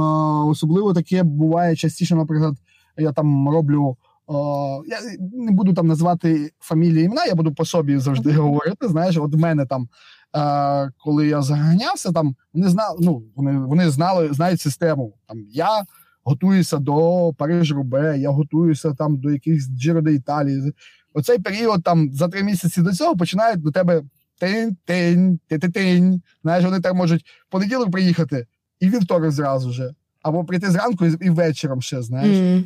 [0.50, 2.54] особливо таке буває частіше, наприклад,
[2.96, 3.96] я там роблю.
[4.30, 4.98] О, я
[5.32, 8.88] не буду там назвати фамілії імена, я буду по собі завжди говорити.
[8.88, 9.88] Знаєш, от в мене там
[10.36, 15.14] е, коли я заганявся, там вони знали, ну вони вони знали, знають систему.
[15.28, 15.84] Там я
[16.24, 20.72] готуюся до Париж Рубе, я готуюся там до якихось Джиро де Італії.
[21.14, 24.02] Оцей період там за три місяці до цього починають до тебе
[24.40, 26.22] тинь-тинь, ти-ти-тинь.
[26.42, 28.46] Знаєш, вони так можуть в понеділок приїхати
[28.80, 29.94] і вівторок зразу же.
[30.22, 32.36] Або прийти зранку і вечором ще, знаєш.
[32.36, 32.64] Mm.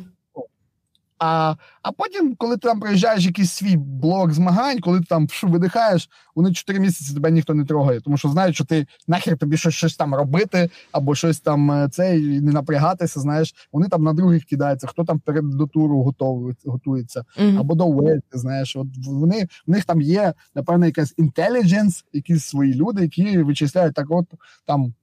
[1.23, 6.09] А а потім, коли ти там приїжджаєш якийсь свій блок змагань, коли ти там видихаєш,
[6.35, 9.73] вони чотири місяці тебе ніхто не трогає, тому що знають, що ти нахер тобі щось
[9.73, 13.19] щось там робити, або щось там е, це і не напрягатися.
[13.19, 17.59] Знаєш, вони там на других кидаються, хто там перед до туру готовий, готується, mm-hmm.
[17.59, 22.73] або до вельти, знаєш, от вони в них там є напевно якась інтелідженс, якісь свої
[22.73, 24.25] люди, які вичисляють так, от
[24.65, 24.93] там.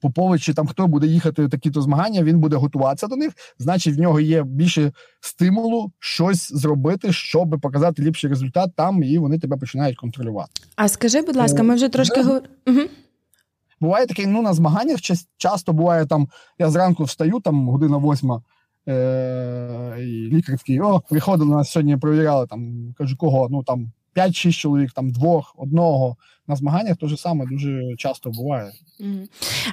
[0.00, 3.32] Попович чи там хто буде їхати такі-то змагання, він буде готуватися до них.
[3.58, 9.38] Значить, в нього є більше стимулу щось зробити, щоб показати ліпший результат там, і вони
[9.38, 10.50] тебе починають контролювати.
[10.76, 12.48] А скажи, будь ласка, ми вже трошки говорили.
[12.66, 12.80] Угу.
[13.80, 15.00] Буває таке, ну на змаганнях
[15.36, 16.28] часто буває там.
[16.58, 18.42] Я зранку встаю, там година восьма.
[18.88, 23.48] Е, і Лікар такий, о, приходили нас сьогодні, провіряли там, кажу, кого?
[23.50, 26.16] Ну там 5-6 чоловік, там двох, одного.
[26.50, 28.70] На змаганнях те ж саме дуже часто буває.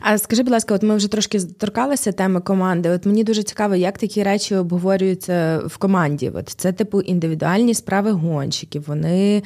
[0.02, 2.90] А скажи, будь ласка, от ми вже трошки торкалися теми команди.
[2.90, 6.30] От мені дуже цікаво, як такі речі обговорюються в команді.
[6.30, 8.84] От це типу індивідуальні справи гонщиків.
[8.88, 9.44] Вони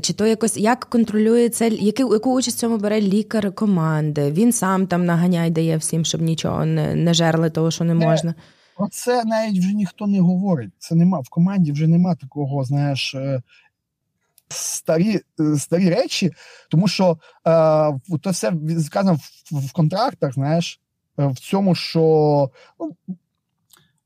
[0.00, 4.30] чи то якось як контролюється, яку, яку участь в цьому бере лікар команди?
[4.30, 8.34] Він сам там наганяй дає всім, щоб нічого не не жерли того, що не можна.
[8.76, 10.70] Про це навіть вже ніхто не говорить.
[10.78, 13.42] Це нема в команді вже нема такого, знаєш, е,
[14.48, 16.32] старі е, старі речі,
[16.70, 17.18] тому що е,
[18.22, 18.52] то все
[18.84, 19.18] сказано
[19.52, 20.80] в, в контрактах, знаєш,
[21.18, 22.96] е, в цьому, що ну,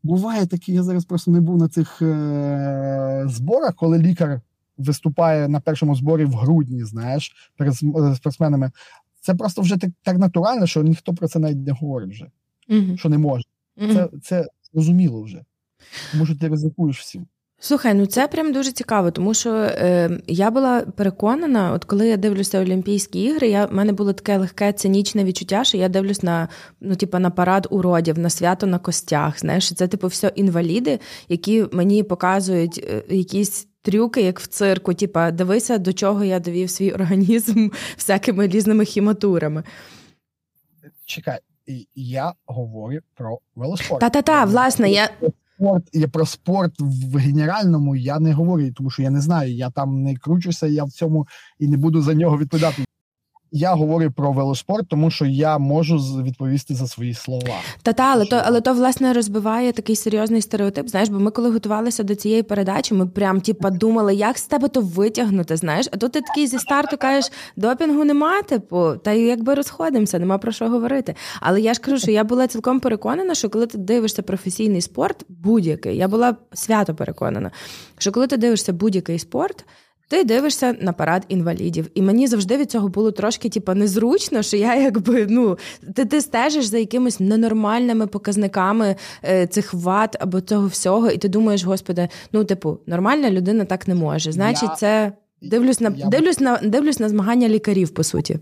[0.02, 4.40] буває такі, я зараз просто не був на цих е, зборах, коли лікар
[4.78, 7.74] виступає на першому зборі в грудні, знаєш, перед
[8.16, 8.70] спортсменами.
[9.20, 12.30] Це просто вже так так натурально, що ніхто про це навіть не говорить вже,
[12.68, 12.96] mm-hmm.
[12.96, 13.44] що не може.
[13.76, 13.94] Mm-hmm.
[13.94, 15.44] Це це зрозуміло вже.
[16.12, 17.26] Тому що ти ризикуєш всім.
[17.60, 22.16] Слухай, ну це прям дуже цікаво, тому що е, я була переконана, от коли я
[22.16, 26.48] дивлюся Олімпійські ігри, я в мене було таке легке цинічне відчуття, що я дивлюсь на
[26.80, 29.40] ну, типу, на парад уродів, на свято на костях.
[29.40, 33.64] Знаєш, це типу все інваліди, які мені показують е, якісь.
[33.82, 39.62] Трюки, як в цирку, типа дивися, до чого я довів свій організм всякими різними хіматурами.
[41.04, 41.38] Чекай,
[41.94, 44.00] я говорю про велоспорт.
[44.00, 45.10] Та-та-та, власне, я
[45.58, 49.54] спорт я про спорт в генеральному я не говорю, тому що я не знаю.
[49.54, 51.26] Я там не кручуся, я в цьому
[51.58, 52.84] і не буду за нього відповідати.
[53.52, 57.54] Я говорю про велоспорт, тому що я можу відповісти за свої слова.
[57.82, 60.88] Та та але то, але то власне розбиває такий серйозний стереотип.
[60.88, 64.68] Знаєш, бо ми, коли готувалися до цієї передачі, ми прям типа думали, як з тебе
[64.68, 65.56] то витягнути.
[65.56, 70.38] Знаєш, а тут ти такий зі старту кажеш, допінгу нема, типу, та якби розходимося, нема
[70.38, 71.14] про що говорити.
[71.40, 75.24] Але я ж кажу, що я була цілком переконана, що коли ти дивишся професійний спорт,
[75.28, 77.50] будь-який, я була свято переконана,
[77.98, 79.64] що коли ти дивишся будь-який спорт.
[80.08, 84.56] Ти дивишся на парад інвалідів, і мені завжди від цього було трошки типу, незручно, що
[84.56, 85.58] я якби ну
[85.94, 91.28] ти ти стежиш за якимись ненормальними показниками е, цих ват або цього всього, і ти
[91.28, 94.32] думаєш, господи, ну типу, нормальна людина так не може.
[94.32, 98.38] Значить, я, це дивлюсь на я, дивлюсь на дивлюсь на змагання лікарів, по суті.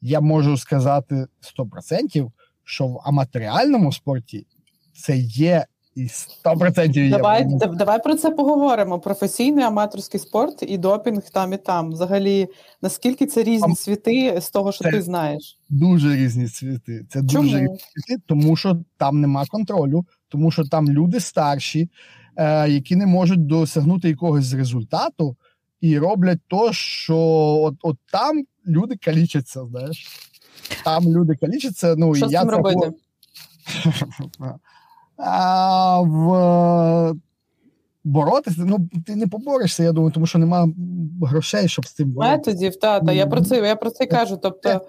[0.00, 1.26] Я можу сказати
[1.58, 2.30] 100%,
[2.64, 4.46] що в аматеріальному спорті
[4.94, 7.58] це є і 100% Давай є.
[7.58, 9.00] давай про це поговоримо.
[9.00, 11.90] Професійний аматорський спорт і допінг там і там.
[11.90, 12.48] Взагалі,
[12.82, 15.58] наскільки це різні світи з того, що ти знаєш?
[15.68, 17.06] Дуже різні світи.
[17.10, 17.42] Це Чому?
[17.42, 21.90] дуже різні світи, тому що там нема контролю, тому що там люди старші,
[22.36, 25.36] е, які не можуть досягнути якогось результату,
[25.80, 27.16] і роблять то, що
[27.62, 29.64] от, от там люди калічаться.
[29.64, 30.06] Знаєш,
[30.84, 31.94] там люди калічаться.
[31.98, 32.90] Ну що і цим робити?
[35.16, 37.14] а, в
[38.04, 38.62] боротися.
[38.66, 40.68] Ну ти не поборешся, я думаю, тому що нема
[41.22, 42.36] грошей, щоб з цим боротися.
[42.36, 44.36] Методів, та, та я про це я про це кажу.
[44.42, 44.80] Тобто.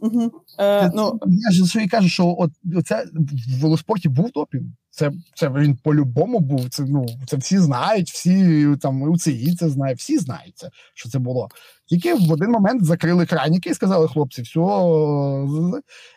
[0.00, 0.32] Угу.
[0.58, 1.20] Е, ну...
[1.26, 2.50] Я ж що і кажу, що от
[2.86, 4.64] це в велоспорті був допінг.
[4.90, 6.68] Це це він по-любому був.
[6.68, 11.18] Це ну це всі знають, всі там УЦІ це знають, всі знають це, що це
[11.18, 11.48] було.
[11.86, 14.60] Тільки в один момент закрили краніки і сказали, хлопці, все.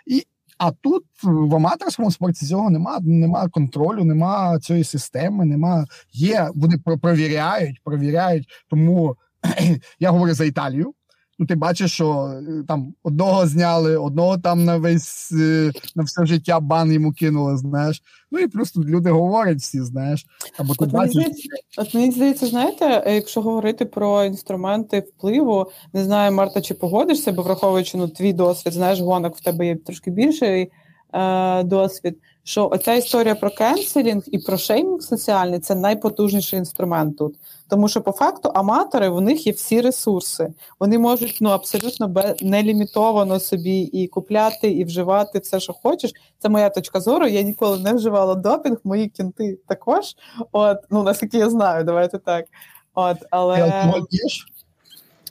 [0.07, 0.23] І
[0.57, 6.49] а тут в аматорському спорті цього нема, нема контролю, нема цієї системи, нема є.
[6.55, 8.47] Вони провіряють, провіряють.
[8.69, 9.15] Тому
[9.99, 10.93] я говорю за Італію
[11.39, 16.25] ну ти бачиш, що е, там одного зняли, одного там на весь е, на все
[16.25, 18.01] життя бан йому кинули, знаєш.
[18.31, 20.25] Ну і плюс тут люди говорять всі, знаєш.
[20.57, 21.15] Або ти от, бачиш...
[21.15, 26.73] мені здається, от мені здається, знаєте, якщо говорити про інструменти впливу, не знаю, Марта, чи
[26.73, 30.71] погодишся, бо враховуючи ну, твій досвід, знаєш, гонок в тебе є трошки більший
[31.13, 32.17] е, досвід.
[32.43, 37.35] Що оця історія про кенселінг і про шеймінг соціальний це найпотужніший інструмент тут.
[37.67, 40.53] Тому що по факту аматори в них є всі ресурси.
[40.79, 46.11] Вони можуть ну абсолютно нелімітовано собі і купляти, і вживати все, що хочеш.
[46.39, 47.27] Це моя точка зору.
[47.27, 50.15] Я ніколи не вживала допінг, мої кінти також.
[50.51, 52.45] От, ну наскільки я знаю, давайте так.
[52.93, 53.55] От, але...
[53.55, 54.47] Ти алкоголь п'єш?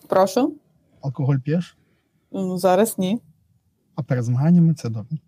[0.09, 0.55] Прошу.
[1.01, 1.77] Алкоголь п'єш?
[2.33, 3.21] Ну, Зараз ні.
[3.95, 5.19] А перед змаганнями це добре.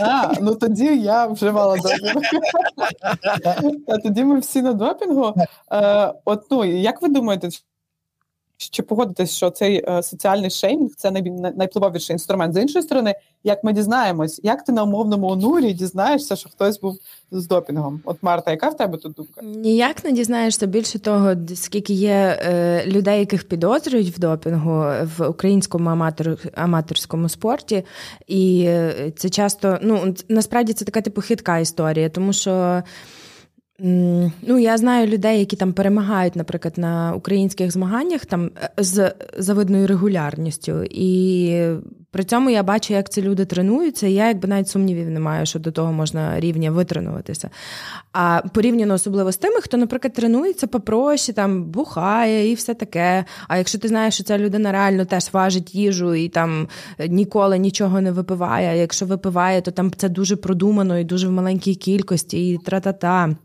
[0.00, 2.22] А, ну тоді я вживала допінг.
[3.88, 5.34] А тоді ми всі на допінгу.
[5.72, 7.48] Е, От ну як ви думаєте,
[8.70, 11.22] чи погодитись, що цей е, соціальний шеймінг це най,
[11.56, 12.54] найвпливовіший інструмент.
[12.54, 16.98] З іншої сторони, як ми дізнаємось, як ти на умовному онурі дізнаєшся, що хтось був
[17.30, 18.00] з допінгом?
[18.04, 19.42] От Марта, яка в тебе тут думка?
[19.42, 24.84] Ніяк не дізнаєшся більше того, скільки є е, людей, яких підозрюють в допінгу
[25.18, 27.84] в українському аматор, аматорському спорті,
[28.26, 32.82] і е, це часто ну насправді це така типу хитка історія, тому що.
[33.78, 39.86] Ну, я знаю людей, які там перемагають, наприклад, на українських змаганнях там е, з завидною
[39.86, 40.84] регулярністю.
[40.90, 41.60] І
[42.10, 45.46] при цьому я бачу, як ці люди тренуються, і я якби навіть сумнівів не маю,
[45.46, 47.50] що до того можна рівня витренуватися.
[48.12, 53.24] А порівняно особливо з тими, хто, наприклад, тренується попроще, там бухає і все таке.
[53.48, 56.68] А якщо ти знаєш, що ця людина реально теж важить їжу і там
[57.08, 58.78] ніколи нічого не випиває.
[58.78, 63.36] Якщо випиває, то там це дуже продумано і дуже в маленькій кількості, і тра-та-та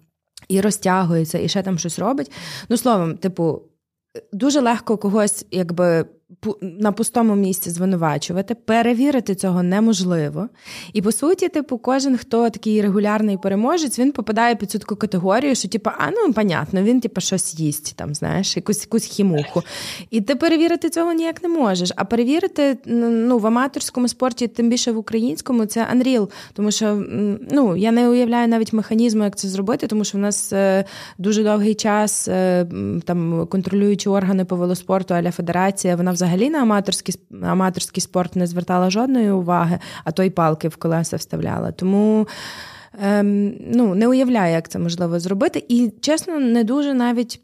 [0.49, 2.31] і розтягується, і ще там щось робить.
[2.69, 3.61] Ну, словом, типу,
[4.33, 6.05] дуже легко когось, якби
[6.61, 10.49] на пустому місці звинувачувати, перевірити цього неможливо.
[10.93, 15.55] І по суті, типу, кожен, хто такий регулярний переможець, він попадає під цю таку категорію,
[15.55, 19.63] що типу, а ну понятно, він типу, щось їсть, там, знаєш, якусь якусь хімуху.
[20.09, 21.91] І ти перевірити цього ніяк не можеш.
[21.95, 26.29] А перевірити ну, в аматорському спорті, тим більше в українському, це Unreal.
[26.53, 27.03] Тому що
[27.51, 30.85] ну, я не уявляю навіть механізму, як це зробити, тому що в нас е,
[31.17, 32.67] дуже довгий час е,
[33.05, 38.89] там контролюючі органи по велоспорту, аля федерація, вона взагалі на аматорський аматорський спорт не звертала
[38.89, 41.71] жодної уваги, а то й палки в колеса вставляла.
[41.71, 42.27] Тому
[43.03, 45.65] ем, ну, не уявляю, як це можливо зробити.
[45.69, 47.41] І чесно, не дуже навіть.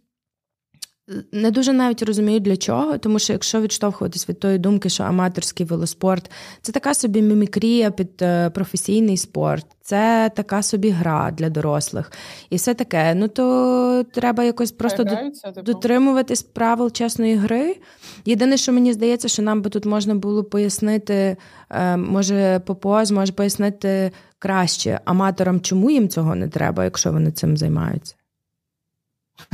[1.31, 5.65] Не дуже навіть розумію для чого, тому що якщо відштовхуватись від тої думки, що аматорський
[5.65, 12.11] велоспорт це така собі мімікрія під е, професійний спорт, це така собі гра для дорослих,
[12.49, 13.15] і все таке.
[13.15, 15.61] Ну то треба якось просто Граються, типу?
[15.61, 17.77] дотримуватись правил чесної гри.
[18.25, 21.37] Єдине, що мені здається, що нам би тут можна було пояснити,
[21.69, 27.57] е, може Попоз може пояснити краще аматорам, чому їм цього не треба, якщо вони цим
[27.57, 28.15] займаються.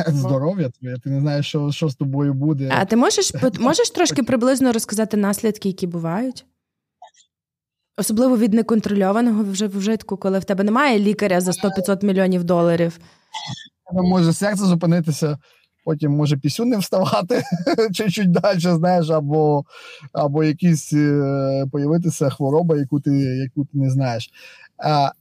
[0.07, 2.69] Здоров'я твоє, ти не знаєш, що що з тобою буде.
[2.77, 6.45] А ти можеш можеш трошки приблизно розказати наслідки, які бувають?
[7.97, 12.99] Особливо від неконтрольованого вже вжитку, коли в тебе немає лікаря за 100-500 мільйонів доларів.
[13.93, 15.37] Може серце зупинитися,
[15.85, 17.43] потім може пісю не вставати
[17.93, 19.65] чуть-чуть далі, знаєш, або
[20.13, 24.29] або якісь е, появитися хвороба, яку ти яку ти не знаєш.
[24.77, 25.11] А,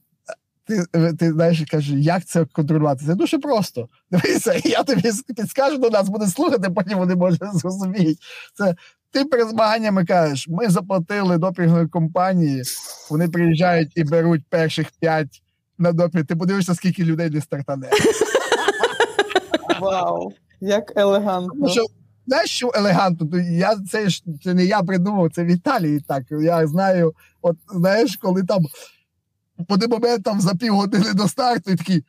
[0.67, 3.05] ти ти знаєш, кажеш, як це контролювати?
[3.05, 3.89] Це дуже просто.
[4.11, 8.19] Дивися, я тобі підскажу до нас, буде слухати, потім вони може зрозуміють.
[8.53, 8.75] Це
[9.11, 12.63] ти перед змаганнями кажеш, ми заплатили допінговій компанії,
[13.09, 15.41] вони приїжджають і беруть перших п'ять
[15.77, 16.25] на допінг.
[16.25, 17.89] Ти подивишся, скільки людей не стартане.
[19.81, 21.69] Вау, як елегантно.
[21.69, 21.85] Що,
[22.27, 23.39] Знаєш, що елегантно?
[23.39, 26.23] Я, Це ж це не я придумав, це в Італії так.
[26.29, 28.65] Я знаю, от знаєш, коли там
[29.67, 32.03] по один момент там за півгодини до старту і такий.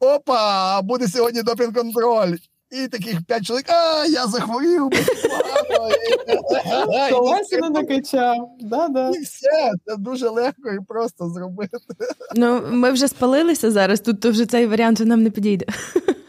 [0.00, 2.36] Опа, буде сьогодні допінг-контроль.
[2.70, 4.90] І таких п'ять чоловік, а я захворів,
[7.10, 8.50] Колесина накачав.
[9.14, 11.78] І все, це дуже легко і просто зробити.
[12.36, 15.66] Ну, ми вже спалилися зараз, тут вже цей варіант нам не підійде.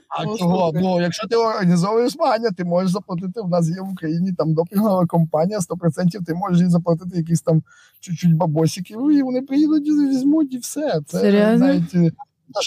[0.10, 0.72] А чого?
[0.74, 3.39] Ну, якщо ти організовуєш змагання, ти можеш заплатити.
[3.39, 7.63] У нас є в Україні там допінгова компанія, 100% ти можеш їй заплатити якісь там
[8.00, 11.02] чуть-чуть бабосики, і вони приїдуть, і візьмуть і все.
[11.08, 11.67] Це Серйозно?
[11.67, 12.13] навіть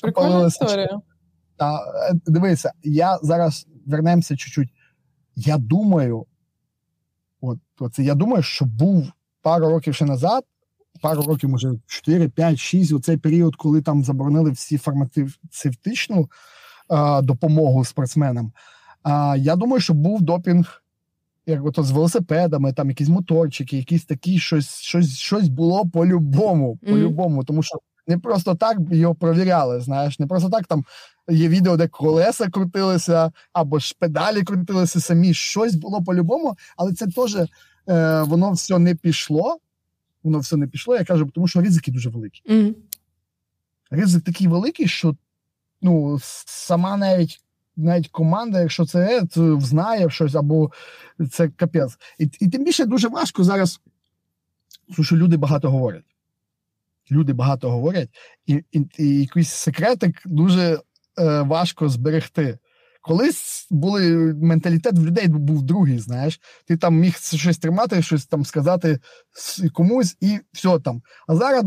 [0.02, 1.00] Прикольна історія.
[1.56, 1.78] Та,
[2.10, 4.68] е, Дивися, я зараз вернемося чуть-чуть.
[5.36, 6.26] Я думаю,
[7.40, 7.58] от,
[7.92, 10.44] це я думаю, що був пару років ще назад,
[11.02, 16.28] пару років, може, 4, 5, 6, оцей період, коли там заборонили всі фармацевтичну
[17.22, 18.52] допомогу спортсменам.
[19.02, 20.82] А, Я думаю, що був допінг.
[21.46, 26.78] Як ото з велосипедами, там якісь моторчики, якісь такі щось щось, щось було по-любому.
[26.86, 29.80] По-любому, тому що не просто так його провіряли.
[29.80, 30.84] Знаєш, не просто так там
[31.30, 35.34] є відео, де колеса крутилися, або ж педалі крутилися самі.
[35.34, 39.58] Щось було по-любому, але це теж е, воно все не пішло.
[40.22, 40.96] Воно все не пішло.
[40.96, 42.42] Я кажу, тому що ризики дуже великі.
[42.50, 42.74] Mm.
[43.90, 45.16] Ризик такий великий, що
[45.82, 47.40] ну, сама навіть
[47.76, 50.70] навіть команда, якщо це то знає щось, або
[51.30, 51.98] це капець.
[52.18, 53.80] І і тим більше дуже важко зараз,
[55.02, 56.04] що люди багато говорять.
[57.10, 58.08] Люди багато говорять,
[58.46, 60.80] і і, і якийсь секретик дуже
[61.18, 62.58] е, важко зберегти.
[63.02, 66.40] Колись були менталітет в людей був другий, знаєш.
[66.66, 68.98] Ти там міг щось тримати, щось там сказати
[69.72, 71.02] комусь, і все там.
[71.28, 71.64] А зараз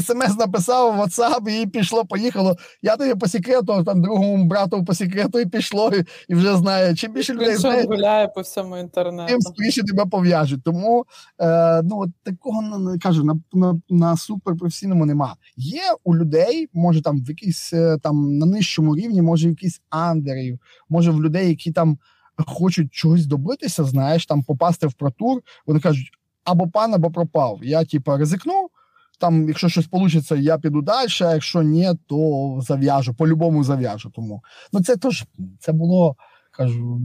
[0.00, 2.56] смс написав, WhatsApp, і пішло, поїхало.
[2.82, 6.94] Я тобі по секрету, там другому брату по секрету і пішло, і, і вже знає.
[6.94, 9.32] Чим більше людей знає, гуляє по всьому інтернету.
[9.32, 10.64] Тим скоріше тебе пов'яжуть.
[10.64, 11.04] Тому
[11.38, 12.62] е, ну, от такого
[13.02, 15.36] кажу, на на, на суперпрофесійному нема.
[15.56, 19.80] Є у людей, може там в якійсь е, там на нижчому рівні, може якісь
[20.10, 20.58] андерів,
[20.88, 21.98] може в людей, які там
[22.46, 26.10] хочуть чогось добитися, знаєш, там попасти в протур, вони кажуть,
[26.44, 27.58] або пан, або пропав.
[27.62, 28.70] Я, типу, ризикну.
[29.18, 34.10] Там, якщо щось вийде, я піду далі, а якщо ні, то зав'яжу, по-любому зав'яжу.
[34.14, 34.42] Тому
[34.72, 35.24] ну це теж
[35.58, 36.16] це було,
[36.50, 37.00] кажу,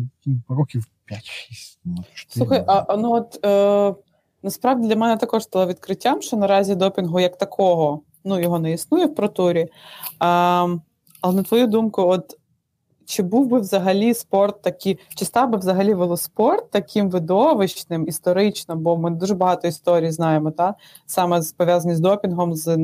[0.50, 1.20] років 5-6.
[1.86, 3.96] Ну, Слухай, а ну от е,
[4.44, 9.06] насправді для мене також стало відкриттям, що наразі допінгу як такого, ну його не існує
[9.06, 9.68] в протурі.
[10.20, 10.68] А,
[11.22, 12.38] Але на твою думку, от
[13.06, 18.98] чи був би взагалі спорт такий, чи став би взагалі велоспорт таким видовищним, історично, бо
[18.98, 20.76] ми дуже багато історій знаємо, та
[21.06, 22.78] саме пов'язані з допінгом, з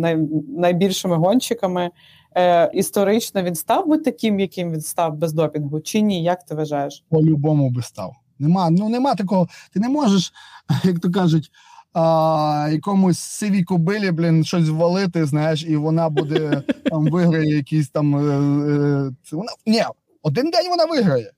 [0.58, 1.92] найбільшими гонщиками.
[2.38, 6.24] Е, Історично він став би таким, яким він став без допінгу, чи ні?
[6.24, 7.04] Як ти вважаєш?
[7.10, 8.16] По-любому би став.
[8.40, 9.48] Нема, ну нема такого.
[9.74, 10.34] Ти не можеш,
[10.84, 11.52] як то кажуть,
[11.94, 18.16] а, якомусь сивій кобилі, блін, щось ввалити, знаєш, і вона буде там виграє якісь там.
[18.16, 19.84] Е, е, вона ні,
[20.24, 21.32] один день вона виграє.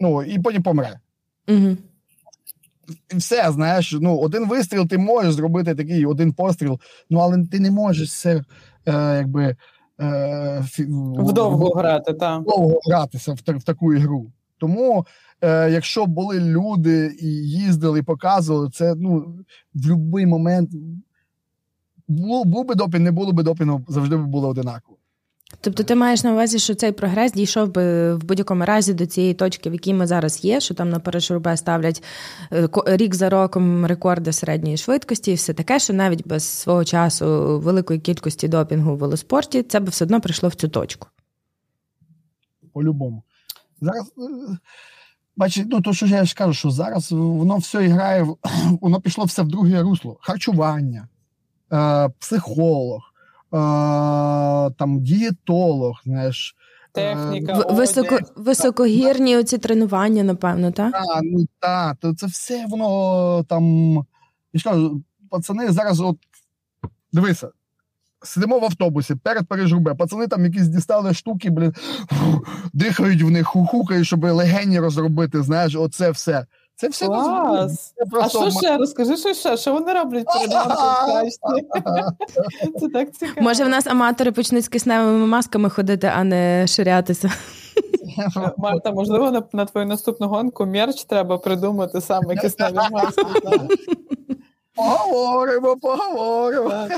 [0.00, 1.00] Ну, і потім помре.
[1.48, 1.76] Угу.
[3.16, 6.80] Все, знаєш, ну, один вистріл ти можеш зробити такий один постріл,
[7.10, 8.44] ну але ти не можеш все
[8.86, 9.56] е, якби.
[10.00, 10.64] Е,
[11.18, 12.40] Вдовго грати, так.
[12.40, 14.32] Вдовго гратися в, в таку ігру.
[14.58, 15.06] Тому,
[15.40, 19.18] е, якщо були люди і їздили, і показували, це ну,
[19.74, 20.70] в будь-який момент
[22.08, 24.97] був, був би допінг, не було би допінгу, завжди би було одинаково.
[25.60, 29.34] Тобто ти маєш на увазі, що цей прогрес дійшов би в будь-якому разі до цієї
[29.34, 32.02] точки, в якій ми зараз є, що там на перешурбе ставлять
[32.52, 37.58] е, рік за роком рекорди середньої швидкості, і все таке, що навіть без свого часу
[37.60, 41.08] великої кількості допінгу в велоспорті, це би все одно прийшло в цю точку.
[42.72, 43.22] По-любому.
[43.80, 44.58] Зараз, е,
[45.36, 48.26] бачите, ну то що я ж кажу, що зараз воно все грає,
[48.80, 50.18] воно пішло все в друге русло.
[50.20, 51.08] Харчування,
[51.72, 53.07] е, психолог
[53.50, 56.56] там дієтолог, знаєш.
[56.92, 60.92] Техніка, Високо, Високогірні оці тренування, напевно, так?
[60.92, 63.94] Так, ну так, то це все воно там.
[64.52, 66.16] Я ж кажу, пацани зараз, от
[67.12, 67.50] дивися,
[68.22, 71.74] сидимо в автобусі перед Парижубе, пацани там якісь дістали штуки, блін,
[72.72, 75.42] дихають в них, хухукають, щоб легені розробити.
[75.42, 76.46] Знаєш, оце все.
[76.80, 77.94] Це все Клас!
[78.22, 78.76] А що ще?
[78.76, 79.56] Розкажи, що ще?
[79.56, 80.50] Що вони роблять перед
[82.80, 83.40] Це так цікаво.
[83.40, 87.30] Може, в нас аматори почнуть з кисневими масками ходити, а не ширятися.
[88.56, 93.22] Марта, можливо, на, на твою наступну гонку мерч треба придумати саме кисневі маски.
[94.74, 96.88] Поговоримо, поговоримо.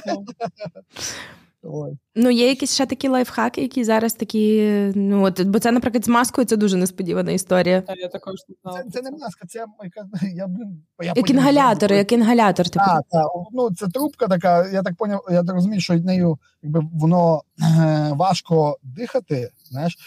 [2.14, 4.62] Ну, є якісь ще такі лайфхаки, які зараз такі.
[4.94, 7.82] Ну, от, Бо це, наприклад, з маскою це дуже несподівана історія.
[7.96, 9.58] я також не Це, це не маска, це
[10.34, 12.68] я, блин, я як інгалятор, як інгалятор.
[12.68, 12.84] Типу.
[12.84, 13.26] Так, так.
[13.52, 18.10] Ну, це трубка така, я так поняв, я так розумію, що нею якби воно е,
[18.12, 19.98] важко дихати, знаєш,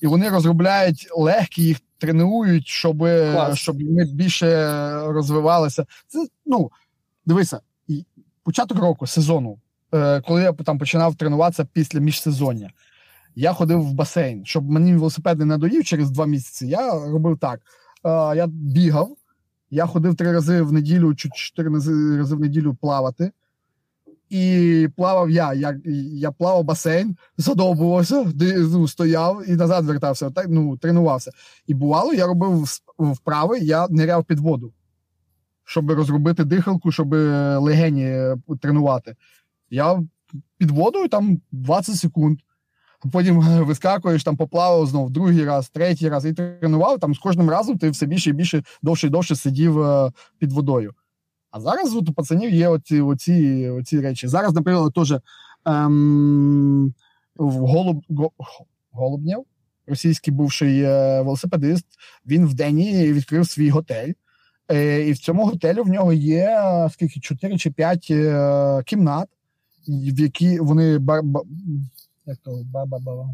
[0.00, 3.08] і вони розробляють легкі, їх тренують, щоб
[3.54, 4.46] щоб ми більше
[5.06, 5.86] розвивалися.
[6.08, 6.70] Це, ну,
[7.26, 7.60] Дивися,
[8.42, 9.58] початок року, сезону.
[9.94, 12.70] Е, коли я там починав тренуватися після міжсезоння,
[13.34, 16.66] я ходив в басейн, щоб мені велосипед не надоїв через два місяці.
[16.66, 17.60] Я робив так:
[18.04, 19.16] е, я бігав,
[19.70, 21.70] я ходив три рази в неділю, чи чотири
[22.18, 23.30] рази в неділю плавати.
[24.28, 25.54] І плавав я.
[25.54, 30.30] Я я плавав басейн, задовбувався, ну, стояв і назад вертався.
[30.30, 31.30] Так, ну, тренувався.
[31.66, 32.64] І бувало, я робив
[32.98, 34.72] вправи, я ниряв під воду,
[35.64, 37.14] щоб розробити дихалку, щоб
[37.62, 39.16] легені тренувати.
[39.70, 40.02] Я
[40.58, 42.38] під водою там 20 секунд.
[43.12, 46.98] Потім вискакуєш, там поплавав знову другий раз, третій раз і тренував.
[46.98, 50.52] Там з кожним разом ти все більше і більше довше і довше сидів е, під
[50.52, 50.94] водою.
[51.50, 54.28] А зараз от у пацанів є оці оці, оці речі.
[54.28, 55.14] Зараз, наприклад, теж
[55.64, 56.94] ем,
[57.36, 58.04] Голуб,
[58.90, 59.44] Голубнєв,
[59.86, 61.86] російський бувший е, велосипедист,
[62.26, 64.12] він в Дені відкрив свій готель.
[64.70, 66.60] Е, і в цьому готелю в нього є
[66.92, 69.28] скільки 4 чи 5 е, кімнат
[69.88, 71.42] в які вони ба, ба,
[72.26, 73.28] як то, ба, ба, ба,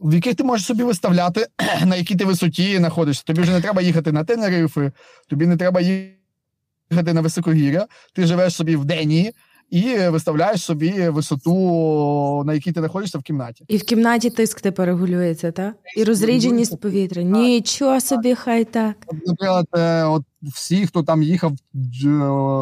[0.00, 1.46] в яких ти можеш собі виставляти,
[1.86, 3.24] на якій ти висоті знаходишся.
[3.26, 4.92] Тобі вже не треба їхати на Тенерифи,
[5.28, 9.32] тобі не треба їхати на високогір'я, ти живеш собі в Денії,
[9.70, 13.64] і виставляєш собі висоту, на якій ти знаходишся в кімнаті.
[13.68, 15.74] І в кімнаті тиск типу регулюється, так?
[15.96, 17.22] І розрідженість повітря.
[17.22, 18.96] Нічого собі, хай так.
[19.26, 21.52] Наприклад, е, от всі, хто там їхав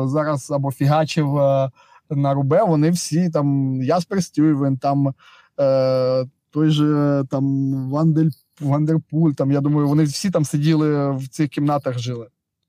[0.07, 1.71] зараз або фігачив е,
[2.11, 5.15] на Рубе, вони всі там Яспер Стюйвен, там
[5.61, 7.45] е, той же там
[7.91, 8.31] Вандель,
[8.61, 12.27] Вандерпуль, там, я думаю, вони всі там сиділи в цих кімнатах жили.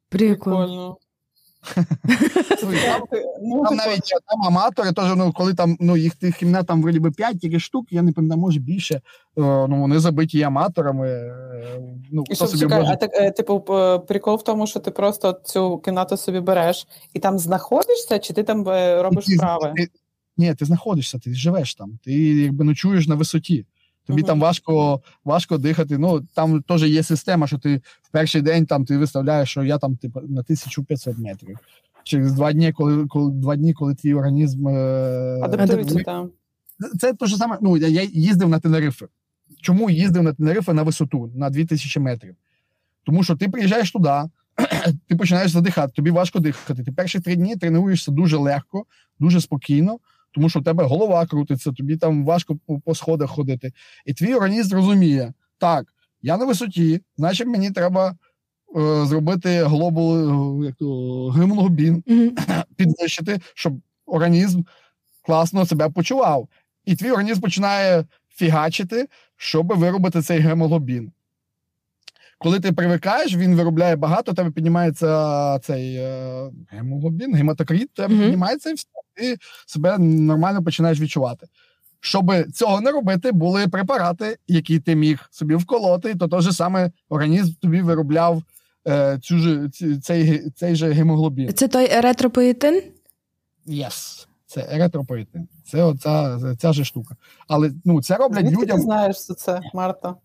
[0.10, 0.98] Прикольно.
[2.62, 3.04] Там,
[3.42, 7.00] ну, там навіть там аматори, теж, ну, коли там ну, їх тих кімнат там вроді
[7.00, 8.96] би 5 тільки штук, я не пам'ятаю, може більше.
[8.96, 9.02] Е,
[9.38, 11.10] ну, Вони забиті аматорами.
[11.10, 11.82] Е,
[12.12, 12.94] ну, і хто собі чекай, може...
[12.94, 13.60] А так, е, типу,
[14.08, 18.44] прикол в тому, що ти просто цю кімнату собі береш і там знаходишся, чи ти
[18.44, 18.64] там
[19.02, 19.74] робиш справи?
[19.76, 19.88] Ти,
[20.38, 23.66] ні, ти знаходишся, ти живеш там, ти якби ночуєш на висоті.
[24.10, 24.26] Тобі uh-huh.
[24.26, 25.98] там важко важко дихати.
[25.98, 29.78] Ну там теж є система, що ти в перший день там ти виставляєш, що я
[29.78, 31.58] там типу на 1500 метрів.
[32.04, 36.30] Через два дні, коли коли два дні, коли твій організм е, адаптується там.
[37.00, 37.58] Це те ж саме.
[37.62, 39.08] Ну я їздив на Тенерифи.
[39.62, 42.36] Чому їздив на Тенерифи на висоту на 2000 метрів?
[43.04, 44.22] Тому що ти приїжджаєш туди,
[45.08, 46.84] ти починаєш задихати, тобі важко дихати.
[46.84, 48.86] Ти перші три дні тренуєшся дуже легко,
[49.20, 49.98] дуже спокійно
[50.32, 53.72] тому що в тебе голова крутиться, тобі там важко по сходах ходити.
[54.06, 55.86] І твій організм розуміє, так,
[56.22, 58.16] я на висоті, значить мені треба
[58.78, 60.16] е, зробити глобул,
[60.66, 60.74] е,
[61.40, 62.64] гемоглобін, mm-hmm.
[62.76, 63.74] підвищити, щоб
[64.06, 64.62] організм
[65.22, 66.48] класно себе почував.
[66.86, 69.08] І твій організм починає фігачити,
[69.38, 71.12] щоб виробити цей гемоглобін.
[72.42, 78.20] Коли ти привикаєш, він виробляє багато, тебе піднімається цей е, гемоглобін, гематокрит, тебе mm-hmm.
[78.20, 81.48] піднімається і все ти себе нормально починаєш відчувати.
[82.00, 86.92] Щоб цього не робити, були препарати, які ти міг собі вколоти, то той же саме
[87.10, 88.44] організм тобі виробляв
[88.88, 89.70] е, цю ж,
[90.04, 91.54] цей цей же гемоглобін.
[91.54, 92.82] Це той еретропоетин?
[93.68, 94.28] Yes.
[94.46, 95.48] Це еретропоетин.
[95.66, 97.16] Це оця ця же штука.
[97.48, 98.78] Але ну, це роблять Звідки людям.
[98.78, 100.16] Ти знаєш, що це Марта?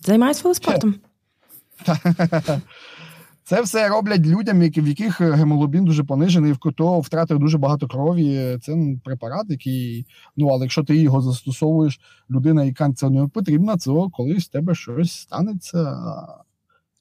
[0.00, 0.94] Займаюся велоспортом.
[3.44, 8.58] Це все роблять людям, в яких гемоглобін дуже понижений, в хто втратив дуже багато крові.
[8.62, 10.06] Це препарат, який,
[10.36, 12.00] ну але якщо ти його застосовуєш,
[12.30, 15.96] людина, яка це не потрібна, то колись в тебе щось станеться.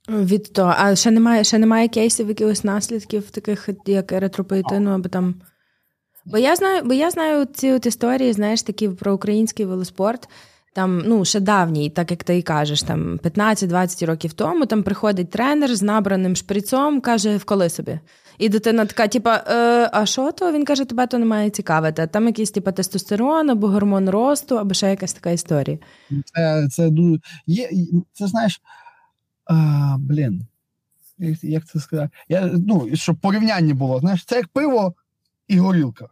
[0.09, 5.35] Від того, а ще немає ще немає кейсів якихось наслідків, таких як еритропоетину, або там.
[6.25, 10.29] Бо я знаю, бо я знаю ці от історії, знаєш, такі про український велоспорт
[10.73, 15.29] там ну ще давній, так як ти і кажеш, там 15-20 років тому там приходить
[15.29, 17.99] тренер з набраним шприцом, каже, вколи собі.
[18.37, 20.51] І дитина така, типа, е, а що то?
[20.51, 22.07] Він каже, тебе то не має цікавити.
[22.07, 25.77] Там якийсь типа тестостерон або гормон росту, або ще якась така історія.
[26.25, 27.69] Це це дуже є.
[28.13, 28.61] Це знаєш,
[29.45, 30.41] а, блін.
[31.41, 32.09] Як це сказати?
[32.29, 34.93] Я, Ну, щоб порівняння було, знаєш, це як пиво
[35.47, 36.07] і горілка.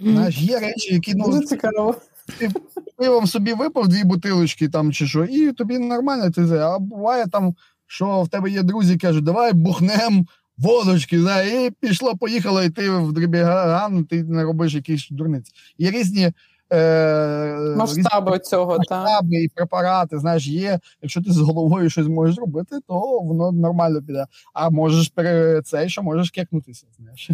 [0.00, 1.94] Знаєш, Є речі, які ну, дуже цікаво
[2.38, 2.48] ти
[2.96, 7.54] пивом собі випав дві бутилочки там чи що, і тобі нормально ти А буває там,
[7.86, 10.26] що в тебе є друзі, кажуть, давай бухнем
[10.58, 15.52] водочки, да, і пішло, поїхало, і ти в дрібіган, ти не робиш якісь дурниці.
[15.78, 16.32] Є різні.
[16.72, 20.80] Е, Масштаби різні, цього масштаби і препарати, знаєш, є.
[21.02, 24.26] Якщо ти з головою щось можеш зробити, то воно нормально піде.
[24.54, 26.86] А можеш пере цей, що можеш кекнутися.
[26.98, 27.30] знаєш.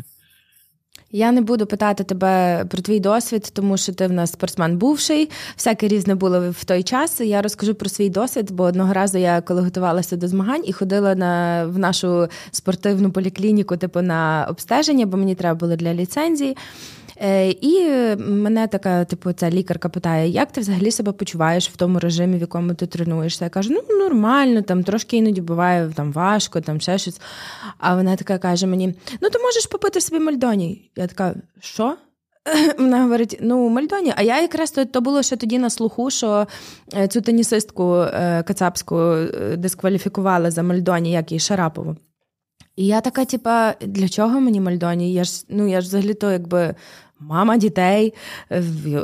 [1.12, 5.30] Я не буду питати тебе про твій досвід, тому що ти в нас спортсмен бувший,
[5.56, 7.20] всяке різне було в той час.
[7.20, 11.14] Я розкажу про свій досвід, бо одного разу я коли готувалася до змагань і ходила
[11.14, 16.56] на в нашу спортивну поліклініку, типу на обстеження, бо мені треба було для ліцензії.
[17.22, 21.98] Е, і мене така, типу, ця лікарка питає, як ти взагалі себе почуваєш в тому
[21.98, 23.44] режимі, в якому ти тренуєшся?
[23.44, 27.20] Я кажу, ну нормально, там трошки іноді буває там важко, там ще щось.
[27.78, 30.90] А вона така каже мені: ну ти можеш попити собі мальдоні.
[30.96, 31.96] Я така, що?
[32.78, 36.46] Вона говорить: ну, Мальдоні, а я якраз то, то було ще тоді на слуху, що
[36.96, 39.16] е, цю тенісистку е, Кацапську
[39.56, 41.96] дискваліфікували за Мальдоні, як і Шарапову.
[42.76, 45.12] І я така, типа, для чого мені Мальдоні?
[45.12, 46.74] Я ж ну я ж взагалі то якби
[47.20, 48.14] мама дітей,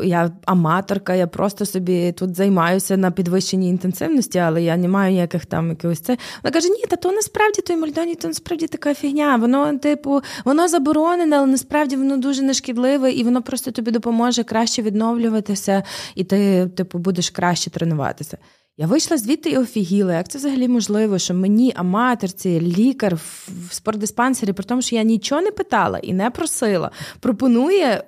[0.03, 5.47] я аматорка, я просто собі тут займаюся на підвищенні інтенсивності, але я не маю ніяких
[5.47, 6.19] там якихось це.
[6.43, 9.37] Вона каже: ні, та то насправді той Мальдоні, то насправді така фігня.
[9.37, 14.83] Воно, типу, воно заборонене, але насправді воно дуже нешкідливе, і воно просто тобі допоможе краще
[14.83, 15.83] відновлюватися,
[16.15, 18.39] і ти, типу, будеш краще тренуватися.
[18.77, 20.15] Я вийшла звідти і офігіла.
[20.15, 25.41] Як це взагалі можливо, що мені, аматорці, лікар в спортдиспансері, при тому, що я нічого
[25.41, 28.05] не питала і не просила, пропонує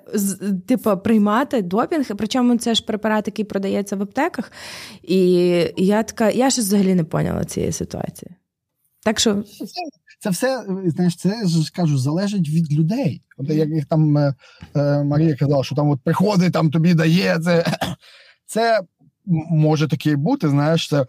[0.67, 4.51] типу, приймати допінг, причому це ж препарат, який продається в аптеках.
[5.03, 5.19] І
[5.77, 8.31] я така, я ж взагалі не поняла цієї ситуації.
[9.03, 9.43] Так що
[10.19, 13.21] це, все знаєш, це ж кажу, залежить від людей.
[13.37, 14.33] От як їх там е,
[14.75, 17.65] е, Марія казала, що там от приходить, там тобі дає це.
[18.47, 18.81] Це
[19.49, 21.05] може таке бути, знаєш, це.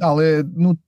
[0.00, 0.78] Але ну,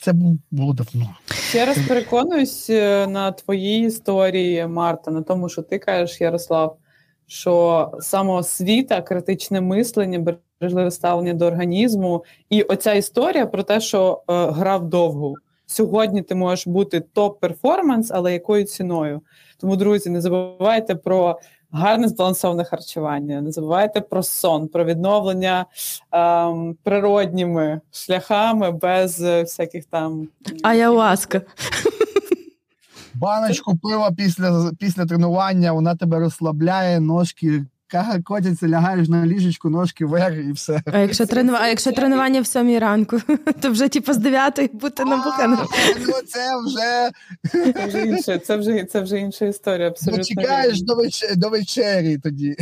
[0.00, 0.12] це
[0.50, 1.16] було давно.
[1.48, 6.78] Ще раз переконуюсь е, на твоїй історії, Марта, на тому, що ти кажеш, Ярослав,
[7.26, 14.32] що самоосвіта, критичне мислення, бережливе ставлення до організму, і оця історія про те, що е,
[14.50, 15.34] грав довго.
[15.66, 19.20] Сьогодні ти можеш бути топ-перформанс, але якою ціною?
[19.60, 21.38] Тому, друзі, не забувайте про
[21.72, 25.66] гарне збалансоване харчування, не забувайте про сон, про відновлення
[26.12, 30.28] ем, природніми шляхами без всяких там
[30.62, 31.42] Аяуаска.
[33.14, 37.64] Баночку пива після після тренування, вона тебе розслабляє, ножки
[38.24, 40.82] котяться, лягаєш на ліжечку, ножки вверх і все.
[40.92, 43.20] А якщо тренування, а якщо тренування в сьомій ранку,
[43.60, 45.58] то вже типу з дев'ятої бути на бухану.
[46.06, 47.10] Ну це вже
[47.74, 49.88] це вже інше, це вже це вже інша історія.
[49.88, 51.24] Абсолютно чекаєш до веч...
[51.36, 52.56] до вечері тоді.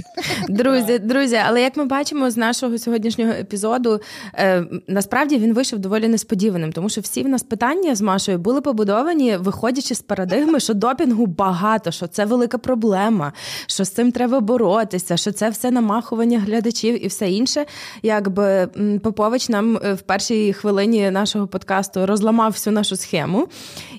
[0.49, 4.01] Друзі, друзі, але як ми бачимо з нашого сьогоднішнього епізоду,
[4.35, 8.61] е, насправді він вийшов доволі несподіваним, тому що всі в нас питання з Машою були
[8.61, 13.33] побудовані, виходячи з парадигми, що допінгу багато, що це велика проблема,
[13.67, 17.67] що з цим треба боротися що це все намахування глядачів і все інше.
[18.03, 18.69] Якби
[19.03, 23.49] Попович нам е, в першій хвилині нашого подкасту розламав всю нашу схему.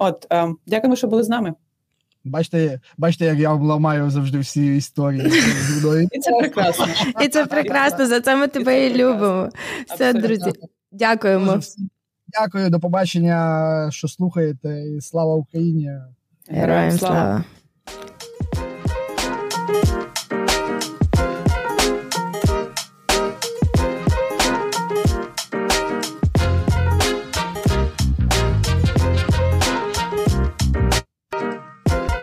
[0.03, 1.55] От е, дякуємо, що були з нами.
[2.25, 5.33] Бачите, бачите, як я ламаю завжди всі історії.
[6.13, 6.87] І це прекрасно.
[7.23, 8.07] І це прекрасно.
[8.07, 9.49] За це ми тебе і любимо.
[9.95, 10.53] Все, друзі,
[10.93, 11.61] дякуємо.
[12.29, 15.91] Дякую, до побачення, що слухаєте, і слава Україні.
[16.49, 17.45] Героям слава.